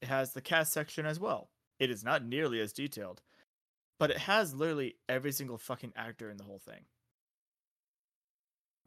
[0.00, 1.48] it has the cast section as well.
[1.78, 3.20] It is not nearly as detailed,
[3.98, 6.84] but it has literally every single fucking actor in the whole thing.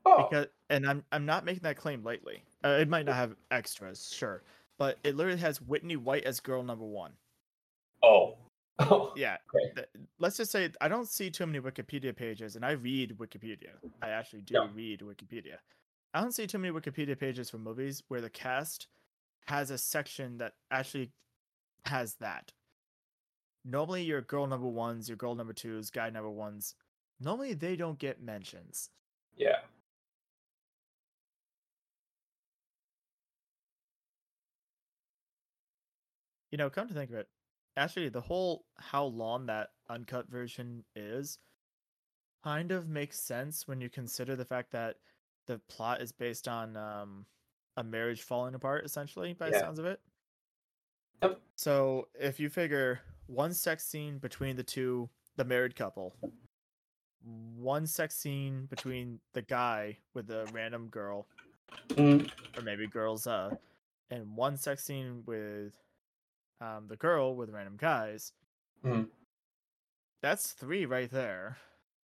[0.05, 0.28] Oh.
[0.30, 2.43] Because, and I'm I'm not making that claim lightly.
[2.63, 4.41] Uh, it might not have extras, sure,
[4.80, 7.11] but it literally has Whitney White as girl number one.
[8.03, 8.36] Oh.
[8.80, 9.11] Oh.
[9.17, 9.38] Yeah.
[9.55, 9.73] Okay.
[9.75, 9.88] th-
[10.19, 13.71] Let's just say I don't see too many Wikipedia pages, and I read Wikipedia.
[14.01, 15.57] I actually do read Wikipedia.
[16.18, 18.88] I don't see too many Wikipedia pages for movies where the cast
[19.45, 21.11] has a section that actually
[21.86, 22.53] has that.
[23.63, 26.74] Normally, your girl number ones, your girl number twos, guy number ones,
[27.20, 28.89] normally they don't get mentions.
[29.38, 29.59] Yeah.
[36.49, 37.28] You know, come to think of it,
[37.76, 41.38] actually, the whole how long that uncut version is
[42.43, 44.95] kind of makes sense when you consider the fact that
[45.47, 47.25] the plot is based on um,
[47.77, 49.99] a marriage falling apart, essentially, by the sounds of it.
[51.23, 51.41] Yep.
[51.55, 56.15] So if you figure one sex scene between the two, the married couple,
[57.55, 61.27] one sex scene between the guy with the random girl,
[61.89, 62.29] Mhm.
[62.57, 63.55] or maybe girls, uh,
[64.09, 65.73] and one sex scene with
[66.59, 68.33] um, the girl with random guys.
[68.83, 69.11] Mhm.
[70.21, 71.57] That's three right there,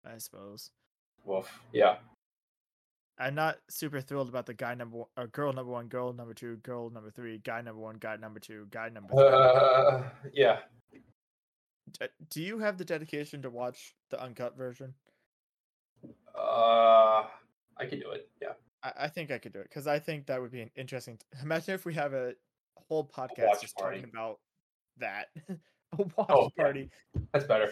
[0.03, 0.71] I suppose.
[1.23, 1.61] Woof.
[1.71, 1.99] Yeah.
[3.21, 6.33] I'm not super thrilled about the guy number one, or girl number one, girl number
[6.33, 9.27] two, girl number three, guy number one, guy number two, guy number three.
[9.27, 10.03] Uh,
[10.33, 10.59] yeah.
[11.99, 14.93] D- Do you have the dedication to watch the uncut version?
[16.35, 17.23] Uh,
[17.77, 18.29] I can do it.
[18.41, 18.53] Yeah.
[18.83, 21.17] I, I think I could do it because I think that would be an interesting.
[21.17, 22.33] T- Imagine if we have a
[22.87, 23.97] whole podcast watch just party.
[23.99, 24.39] talking about
[24.97, 25.27] that.
[25.49, 25.57] a
[26.17, 26.63] watch Oh, yeah.
[26.63, 26.89] party.
[27.33, 27.71] That's better.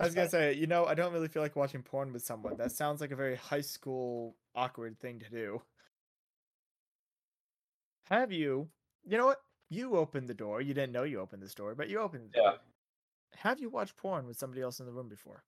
[0.00, 2.56] I was gonna say, you know, I don't really feel like watching porn with someone.
[2.56, 5.62] That sounds like a very high school awkward thing to do.
[8.10, 8.68] Have you?
[9.04, 9.40] You know what?
[9.70, 10.60] You opened the door.
[10.60, 12.52] You didn't know you opened this door, but you opened the door.
[12.52, 12.56] Yeah.
[13.36, 15.42] Have you watched porn with somebody else in the room before?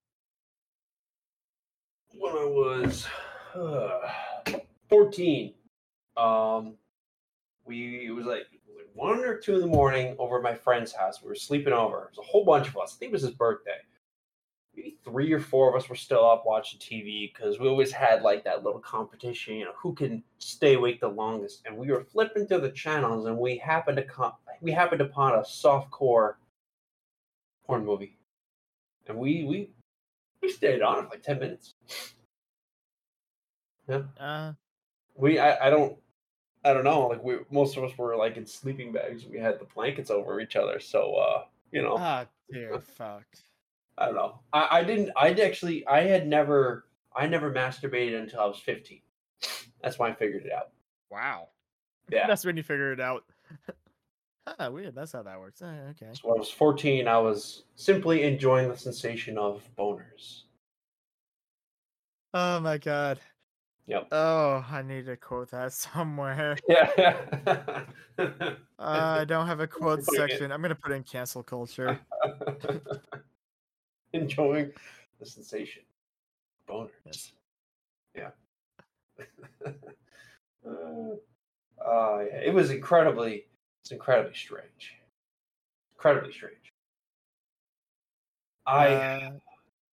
[2.18, 3.06] When I was
[3.54, 4.58] uh,
[4.88, 5.52] 14,
[6.16, 6.74] um,
[7.64, 10.42] we it was like it was like one or two in the morning over at
[10.42, 11.22] my friend's house.
[11.22, 12.04] We were sleeping over.
[12.04, 12.94] It was a whole bunch of us.
[12.96, 13.78] I think it was his birthday.
[14.76, 18.22] Maybe three or four of us were still up watching TV because we always had
[18.22, 21.62] like that little competition, you know, who can stay awake the longest.
[21.64, 25.38] And we were flipping through the channels, and we happened to come, we happened upon
[25.38, 26.38] a soft core
[27.66, 28.18] porn movie,
[29.06, 29.70] and we we
[30.42, 31.74] we stayed on it for like ten minutes.
[33.88, 34.52] Yeah, Uh,
[35.14, 35.96] we I, I don't
[36.64, 37.06] I don't know.
[37.06, 39.24] Like we most of us were like in sleeping bags.
[39.24, 41.96] We had the blankets over each other, so uh, you know.
[41.98, 43.24] ah, dear fuck.
[43.98, 44.40] I don't know.
[44.52, 45.10] I, I didn't.
[45.16, 45.86] I actually.
[45.86, 46.86] I had never.
[47.14, 49.00] I never masturbated until I was fifteen.
[49.82, 50.70] That's when I figured it out.
[51.10, 51.48] Wow.
[52.10, 52.26] Yeah.
[52.26, 53.24] That's when you figure it out.
[54.58, 54.94] ah, weird.
[54.94, 55.62] That's how that works.
[55.62, 56.08] Eh, okay.
[56.12, 60.42] So when I was fourteen, I was simply enjoying the sensation of boners.
[62.34, 63.18] Oh my god.
[63.86, 64.08] Yep.
[64.12, 66.58] Oh, I need to quote that somewhere.
[66.68, 67.84] Yeah.
[68.18, 70.52] Uh, I don't have a quote Putting it- section.
[70.52, 71.98] I'm gonna put in cancel culture.
[74.16, 74.72] Enjoying
[75.20, 75.82] the sensation.
[76.68, 76.90] Boners.
[77.04, 77.32] Yes.
[78.14, 78.30] Yeah.
[80.66, 80.70] uh,
[81.84, 82.40] uh, yeah.
[82.44, 83.46] It was incredibly.
[83.82, 84.94] It's incredibly strange.
[85.96, 86.72] Incredibly strange.
[88.66, 88.86] I.
[88.88, 89.30] Uh,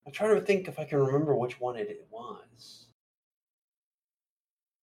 [0.06, 2.88] I'm trying to think if I can remember which one it was.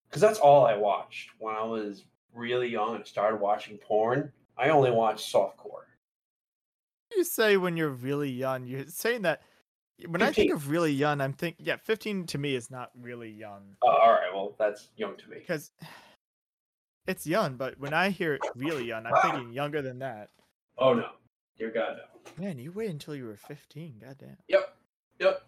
[0.09, 4.33] Because that's all I watched when I was really young and started watching porn.
[4.57, 5.87] I only watched softcore.
[7.15, 9.43] You say when you're really young, you're saying that.
[10.07, 13.31] When I think of really young, I'm thinking, yeah, 15 to me is not really
[13.31, 15.39] young Uh, all right, well, that's young to me.
[15.41, 15.73] because
[17.09, 17.57] it's young.
[17.57, 20.29] But when I hear really young, I'm thinking younger than that.
[20.79, 21.09] Oh no,
[21.59, 22.45] dear God, no.
[22.45, 23.97] Man, you wait until you were 15.
[24.01, 24.37] Goddamn.
[24.47, 24.77] Yep,
[25.19, 25.43] yep.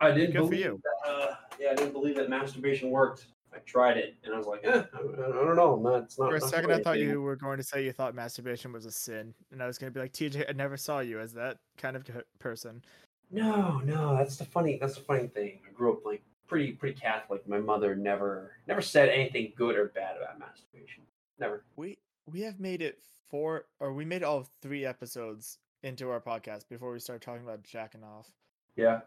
[0.00, 0.80] I didn't Good for you.
[0.82, 3.26] That, uh, yeah, I didn't believe that masturbation worked.
[3.54, 5.76] I tried it, and I was like, eh, I, I don't know.
[5.76, 6.30] No, it's not.
[6.30, 8.86] For a not second, I thought you were going to say you thought masturbation was
[8.86, 11.32] a sin, and I was going to be like, TJ, I never saw you as
[11.34, 12.04] that kind of
[12.38, 12.82] person.
[13.30, 14.78] No, no, that's the funny.
[14.80, 15.60] That's the funny thing.
[15.68, 17.46] I grew up like pretty, pretty Catholic.
[17.48, 21.02] My mother never, never said anything good or bad about masturbation.
[21.38, 21.64] Never.
[21.76, 21.98] We
[22.30, 22.98] we have made it
[23.30, 27.62] four, or we made all three episodes into our podcast before we start talking about
[27.62, 28.28] jacking off.
[28.76, 29.00] Yeah.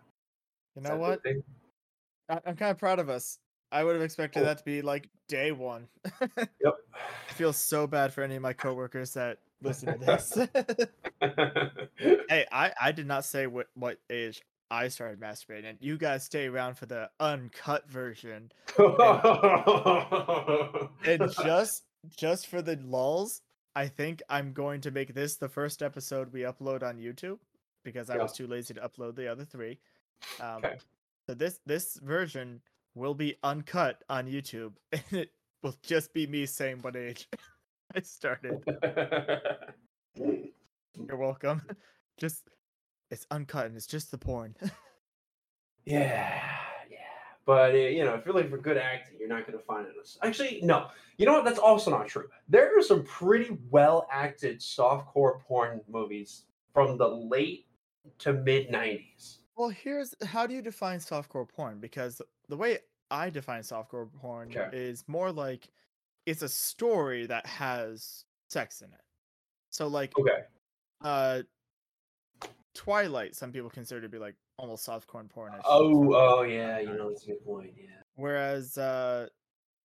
[0.75, 1.21] You know what?
[2.29, 3.39] I, I'm kind of proud of us.
[3.71, 4.45] I would have expected Cool.
[4.45, 5.87] that to be like day one.
[6.37, 6.73] Yep.
[7.29, 10.33] I feel so bad for any of my coworkers that listen to this.
[12.29, 14.41] hey, I, I did not say what, what age
[14.71, 15.77] I started masturbating.
[15.79, 18.51] You guys stay around for the uncut version.
[21.05, 21.83] And just
[22.15, 23.41] just for the lulls,
[23.75, 27.39] I think I'm going to make this the first episode we upload on YouTube
[27.83, 28.23] because I Yeah.
[28.23, 29.79] was too lazy to upload the other three.
[30.39, 30.77] Um, Okay.
[31.27, 32.61] So this this version
[32.97, 35.29] will be uncut on YouTube, and it
[35.63, 37.27] will just be me saying what age
[37.95, 38.63] I started.
[40.15, 41.61] You're welcome.
[42.17, 42.49] Just
[43.11, 44.55] it's uncut and it's just the porn.
[45.85, 46.41] Yeah,
[46.89, 46.97] yeah.
[47.45, 49.87] But uh, you know, if you're looking for good acting, you're not going to find
[49.87, 49.93] it.
[50.21, 50.87] Actually, no.
[51.17, 51.45] You know what?
[51.45, 52.27] That's also not true.
[52.49, 56.43] There are some pretty well acted softcore porn movies
[56.73, 57.67] from the late
[58.19, 59.36] to mid '90s.
[59.57, 61.79] Well, here's how do you define softcore porn?
[61.79, 62.79] Because the way
[63.11, 64.69] I define softcore porn Okay.
[64.77, 65.67] is more like
[66.25, 69.01] it's a story that has sex in it.
[69.69, 70.43] So like Okay.
[71.01, 71.41] uh
[72.73, 75.53] Twilight, some people consider to be like almost softcore porn.
[75.65, 76.79] Oh, oh yeah.
[76.79, 77.73] You know, that's a good point.
[77.75, 77.89] Yeah.
[78.15, 79.27] Whereas, uh,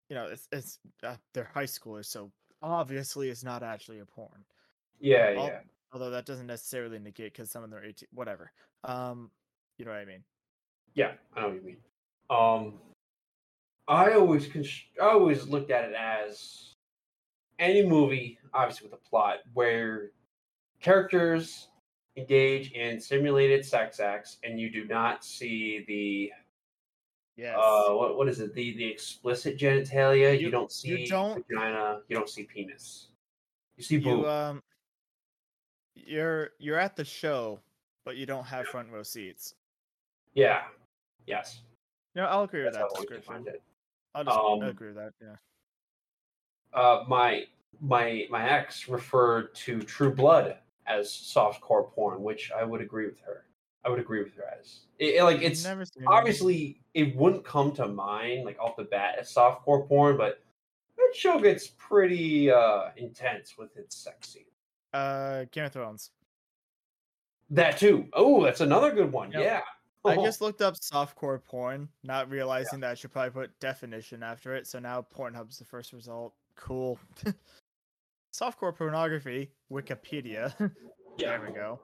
[0.09, 4.45] you know, it's it's uh, they're high schoolers, so obviously it's not actually a porn.
[4.99, 5.61] Yeah, yeah.
[5.93, 8.53] Although that doesn't necessarily negate because some of them are 18, whatever.
[8.85, 9.31] Um,
[9.81, 10.23] you know what I mean?
[10.95, 11.77] Yeah, I know what you mean.
[12.29, 12.75] Um,
[13.89, 16.75] I always cons- I always looked at it as
[17.59, 20.11] any movie, obviously with a plot, where
[20.83, 21.69] characters
[22.17, 26.31] engage in simulated sex acts, and you do not see the
[27.37, 27.57] Yes.
[27.59, 30.35] uh what what is it the the explicit genitalia.
[30.39, 32.03] You, You- don't see you don't- vagina.
[32.09, 33.09] You don't see penis.
[33.79, 34.63] You see you um,
[35.95, 37.61] you're you're at the show,
[38.05, 39.55] but you don't have front row seats.
[40.35, 40.63] Yeah.
[41.27, 41.63] Yes.
[42.15, 43.47] No, I'll agree with That's that description.
[44.15, 45.13] I'll just Um, agree with that.
[45.21, 45.37] Yeah.
[46.73, 47.47] uh, my
[47.81, 53.21] my my ex referred to True Blood as softcore porn, which I would agree with
[53.21, 53.47] her.
[53.85, 56.07] I would agree with her as it, it- like it's seen it.
[56.07, 60.43] obviously it wouldn't come to mind like off the bat as softcore porn, but
[60.97, 64.45] that show gets pretty uh intense with its sex scene?
[64.93, 66.11] Uh, Game of Thrones.
[67.51, 68.09] That too.
[68.13, 69.31] Oh, that's another good one.
[69.33, 69.43] Yep.
[69.43, 69.63] Yeah.
[70.05, 74.23] I Oh, just looked up softcore porn, not realizing that I should probably put definition
[74.23, 74.67] after it.
[74.67, 76.35] So now Pornhub's the first result.
[76.57, 76.99] Cool.
[78.33, 80.55] softcore pornography, Wikipedia.
[81.19, 81.39] yeah.
[81.39, 81.81] there we go.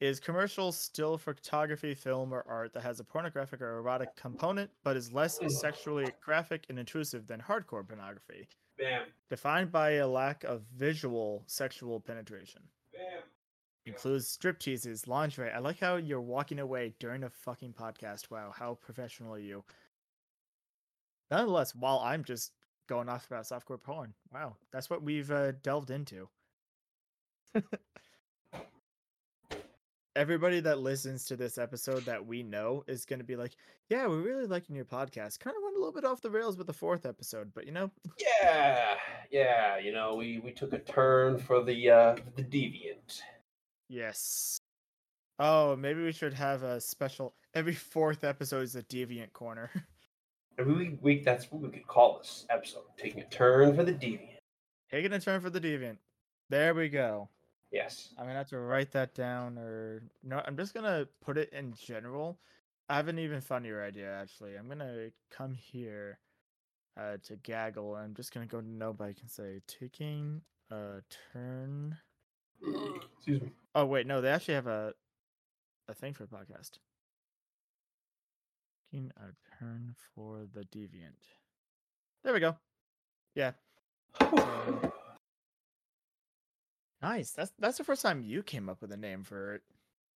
[0.00, 4.96] Is commercial still photography, film, or art that has a pornographic or erotic component, but
[4.96, 8.48] is less sexually graphic and intrusive than hardcore pornography,
[8.78, 9.04] Bam.
[9.30, 12.62] defined by a lack of visual sexual penetration.
[12.92, 13.22] Bam.
[13.84, 15.50] Includes strip teases, lingerie.
[15.50, 18.30] I like how you're walking away during a fucking podcast.
[18.30, 19.64] Wow, how professional are you?
[21.32, 22.52] Nonetheless, while I'm just
[22.88, 26.28] going off about softcore porn, wow, that's what we've uh, delved into.
[30.14, 33.56] Everybody that listens to this episode that we know is going to be like,
[33.88, 35.40] "Yeah, we're really liking your podcast.
[35.40, 37.72] Kind of went a little bit off the rails with the fourth episode, but you
[37.72, 38.94] know, Yeah.
[39.30, 39.78] Yeah.
[39.78, 43.22] You know, we we took a turn for the uh the deviant.
[43.92, 44.58] Yes."
[45.38, 47.34] Oh, maybe we should have a special.
[47.54, 49.70] Every fourth episode is a deviant corner.
[50.58, 52.82] Every week, that's what we could call this episode.
[52.96, 54.38] Taking a turn for the deviant.
[54.90, 55.96] Taking a turn for the deviant.
[56.50, 57.28] There we go.
[57.72, 58.12] Yes.
[58.18, 61.74] I'm gonna have to write that down, or no, I'm just gonna put it in
[61.74, 62.38] general.
[62.88, 64.56] I have an even funnier idea actually.
[64.56, 66.18] I'm gonna come here
[67.00, 71.00] uh, to gaggle, and I'm just gonna go to nobody can say taking a
[71.32, 71.96] turn.
[72.66, 73.02] Mm.
[73.16, 73.50] Excuse me.
[73.74, 74.94] Oh wait, no, they actually have a
[75.88, 76.78] a thing for a podcast.
[78.90, 81.16] Taking a turn for the deviant.
[82.24, 82.56] There we go.
[83.34, 83.52] Yeah,
[87.02, 87.30] nice.
[87.30, 89.62] That's that's the first time you came up with a name for it.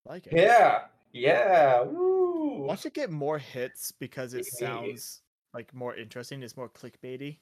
[0.06, 0.34] I Like it.
[0.34, 0.82] yeah.
[1.12, 1.82] Yeah.
[1.82, 2.62] Woo.
[2.64, 5.22] Watch it get more hits because it sounds
[5.54, 6.42] like more interesting.
[6.42, 7.38] It's more clickbaity.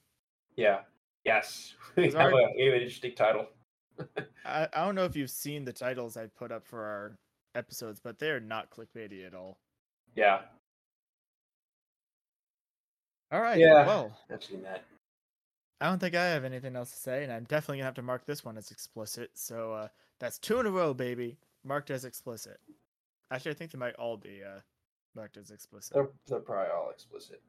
[0.56, 0.80] Yeah.
[1.24, 1.74] Yes.
[1.96, 3.46] We It's have, a, already- we have an interesting title.
[4.44, 7.18] I, I don't know if you've seen the titles I put up for our
[7.54, 9.58] episodes, but they're not clickbaity at all.
[10.14, 10.40] Yeah.
[13.32, 13.58] All right.
[13.58, 13.86] Yeah.
[13.86, 14.84] Well, I've seen that.
[15.80, 18.02] I don't think I have anything else to say, and I'm definitely gonna have to
[18.02, 19.30] mark this one as explicit.
[19.34, 19.88] So uh,
[20.20, 22.58] that's two in a row, baby, marked as explicit.
[23.30, 24.60] Actually, I think they might all be uh,
[25.16, 25.94] marked as explicit.
[25.94, 27.42] They're, they're probably all explicit.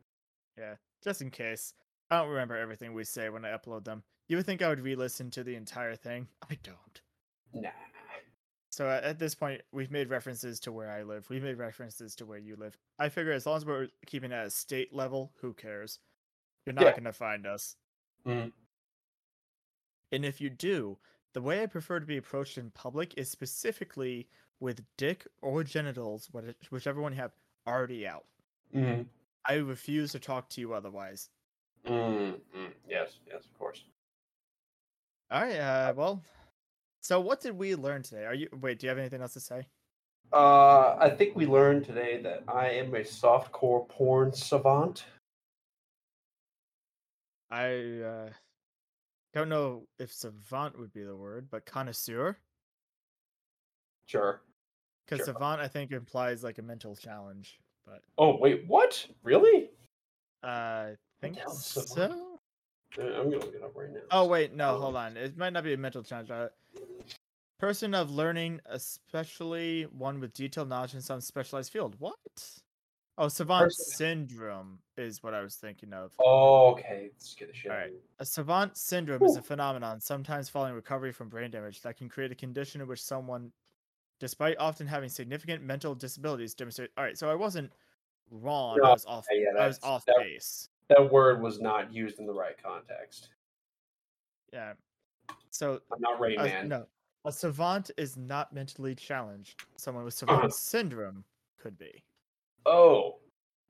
[0.57, 1.73] Yeah, just in case.
[2.09, 4.03] I don't remember everything we say when I upload them.
[4.27, 6.27] You would think I would re-listen to the entire thing.
[6.49, 7.01] I don't.
[7.53, 7.69] Nah.
[8.71, 11.29] So at, this point, we've made references to where I live.
[11.29, 12.77] We've made references to where you live.
[12.99, 15.99] I figure as long as we're keeping it at a state level, who cares?
[16.65, 16.95] You're not Yeah.
[16.97, 17.77] gonna find us.
[18.25, 18.51] Mhm.
[20.11, 20.97] And if you do,
[21.33, 24.27] the way I prefer to be approached in public is specifically
[24.59, 26.29] with dick or genitals,
[26.69, 27.33] whichever one you have,
[27.67, 28.25] already out.
[28.73, 29.07] Mm.
[29.45, 31.29] I refuse to talk to you otherwise.
[31.85, 32.41] Mm.
[32.53, 32.73] Mm.
[32.89, 33.19] Yes.
[33.25, 33.45] Yes.
[33.45, 33.85] Of course.
[35.31, 35.57] All right.
[35.57, 36.23] Uh, well,
[37.01, 38.25] so what did we learn today?
[38.25, 38.79] Are you wait?
[38.79, 39.67] Do you have anything else to say?
[40.33, 45.05] Uh, I think we learned today that I am a softcore porn savant.
[47.49, 48.29] I uh,
[49.33, 52.37] don't know if savant would be the word, but connoisseur.
[54.07, 54.41] Sure.
[55.05, 55.33] Because Sure.
[55.33, 57.59] savant, I think, implies like a mental challenge.
[57.85, 59.07] But Oh wait, what?
[59.23, 59.69] Really?
[60.43, 62.34] uh, I think so.
[62.97, 63.99] Uh, I'm gonna look it up right now.
[64.11, 64.79] Oh wait, no, Oh.
[64.79, 65.17] hold on.
[65.17, 66.31] It might not be a mental challenge.
[66.31, 66.49] Uh,
[67.57, 71.95] person of learning, especially one with detailed knowledge in some specialized field.
[71.99, 72.59] What?
[73.17, 76.11] Oh, savant Person- syndrome is what I was thinking of.
[76.19, 77.09] Oh, okay.
[77.13, 77.71] Let's get the shit.
[77.71, 77.93] All right.
[78.19, 82.31] A savant syndrome is a phenomenon, sometimes following recovery from brain damage, that can create
[82.33, 83.53] a condition in which someone,
[84.19, 86.91] despite often having significant mental disabilities, demonstrate.
[86.97, 87.71] All right, so I wasn't
[88.31, 88.79] wrong.
[88.83, 89.25] I was off.
[89.31, 90.67] yeah, I was off that- base.
[90.89, 93.29] That word was not used in the right context.
[94.53, 94.73] Yeah.
[95.49, 96.67] So I'm not Man.
[96.67, 96.85] no,
[97.25, 99.63] a savant is not mentally challenged.
[99.77, 100.33] Someone with Uh-huh.
[100.35, 101.23] savant syndrome
[101.57, 102.03] could be.
[102.65, 103.19] Oh,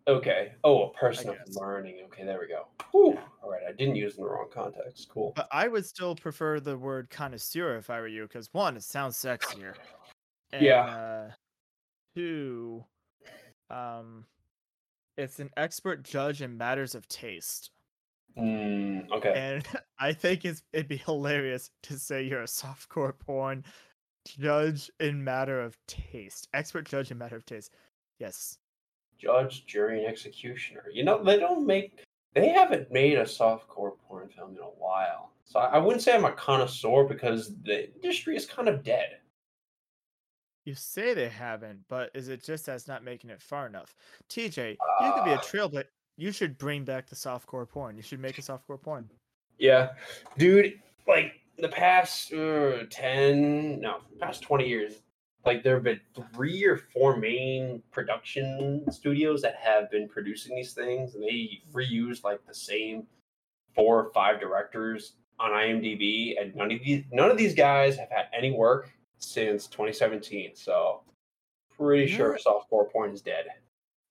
[0.07, 0.53] okay.
[0.63, 2.01] Oh, a person of learning.
[2.05, 2.67] Okay, there we go.
[2.93, 3.21] Yeah.
[3.41, 5.09] All right, I didn't use it in the wrong context.
[5.09, 5.33] Cool.
[5.35, 8.83] But I would still prefer the word connoisseur if I were you, because one, it
[8.83, 9.73] sounds sexier.
[10.51, 10.81] And, Yeah.
[10.81, 11.31] Uh,
[12.15, 12.83] two,
[13.69, 14.25] um,
[15.17, 17.71] it's an expert judge in matters of taste,
[18.37, 19.33] Mm, okay.
[19.35, 19.65] and
[19.99, 23.63] I think it's it'd be hilarious to say you're a softcore porn
[24.25, 27.71] judge in matter of taste, expert judge in matter of taste.
[28.19, 28.57] Yes,
[29.17, 30.83] Judge, jury, and executioner.
[30.91, 32.03] You know, they don't make.
[32.33, 35.31] They haven't made a softcore porn film in a while.
[35.45, 39.19] So I I wouldn't say I'm a connoisseur because the industry is kind of dead.
[40.65, 43.95] You say they haven't, but is it just that's not making it far enough?
[44.29, 44.71] TJ,
[45.01, 45.41] you could be a Ah.
[45.41, 45.85] trailblazer.
[46.17, 47.95] You should bring back the softcore porn.
[47.97, 49.09] You should make a softcore porn.
[49.57, 49.93] Yeah,
[50.37, 50.79] dude.
[51.07, 55.01] Like the past uh, ten, no, past twenty years,
[55.45, 55.99] like there have been
[56.33, 62.23] three or four main production studios that have been producing these things, and they reuse
[62.23, 63.05] like the same
[63.75, 68.09] four or five directors on IMDb, and none of these none of these guys have
[68.09, 68.89] had any work
[69.25, 70.51] since 2017.
[70.55, 71.01] So
[71.77, 73.45] pretty sure You're- softcore porn is dead.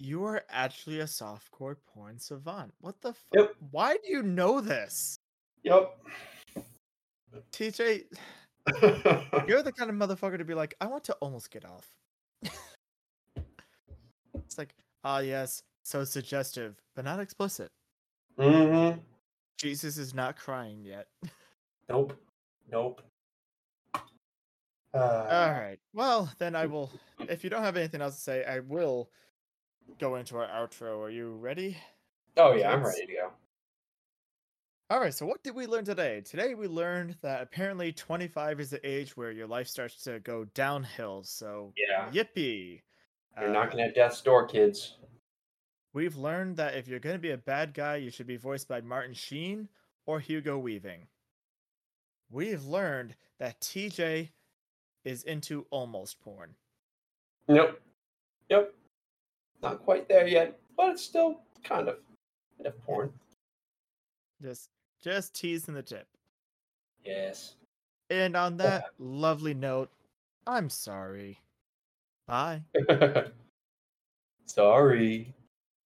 [0.01, 2.75] You are actually a softcore porn savant.
[2.81, 3.35] What the fuck?
[3.35, 3.55] Yep.
[3.71, 5.17] Why do you know this?
[5.63, 5.97] Yep.
[7.53, 8.05] TJ,
[9.49, 11.89] you're the kind of motherfucker to be like, I want to almost get off.
[14.35, 14.75] it's like,
[15.05, 17.71] ah, yes, so suggestive, but not explicit.
[18.39, 18.99] mm-hmm.
[19.59, 21.07] Jesus is not crying yet.
[21.89, 22.15] Nope.
[22.73, 23.03] Nope.
[24.95, 25.79] Uh, All right.
[25.93, 26.91] Well, then I will.
[27.29, 29.11] If you don't have anything else to say, I will
[29.99, 31.01] go into our outro.
[31.03, 31.77] Are you ready?
[32.37, 33.31] Oh yeah, I'm ready to go.
[34.91, 35.13] All right.
[35.15, 36.21] So, what did we learn today?
[36.21, 40.45] Today, we learned that apparently 25 is the age where your life starts to go
[40.55, 41.23] downhill.
[41.25, 42.11] So, Yeah.
[42.13, 42.83] yippee.
[43.39, 44.99] You're Uh, knocking at death's door, kids.
[45.93, 48.69] We've learned that if you're going to be a bad guy, you should be voiced
[48.69, 49.69] by Martin Sheen
[50.07, 51.09] or Hugo Weaving.
[52.31, 54.31] We've learned that TJ
[55.05, 56.55] is into almost porn.
[57.49, 57.81] Yep.
[58.49, 58.75] Yep.
[59.63, 61.97] Not quite there yet, but it's still kind of
[62.59, 63.13] bit of porn.
[64.43, 64.71] Just
[65.03, 66.07] just teasing the tip.
[67.05, 67.57] Yes.
[68.11, 69.91] And on that lovely note,
[70.47, 71.39] I'm sorry.
[72.27, 72.63] Bye.
[74.47, 75.35] Sorry.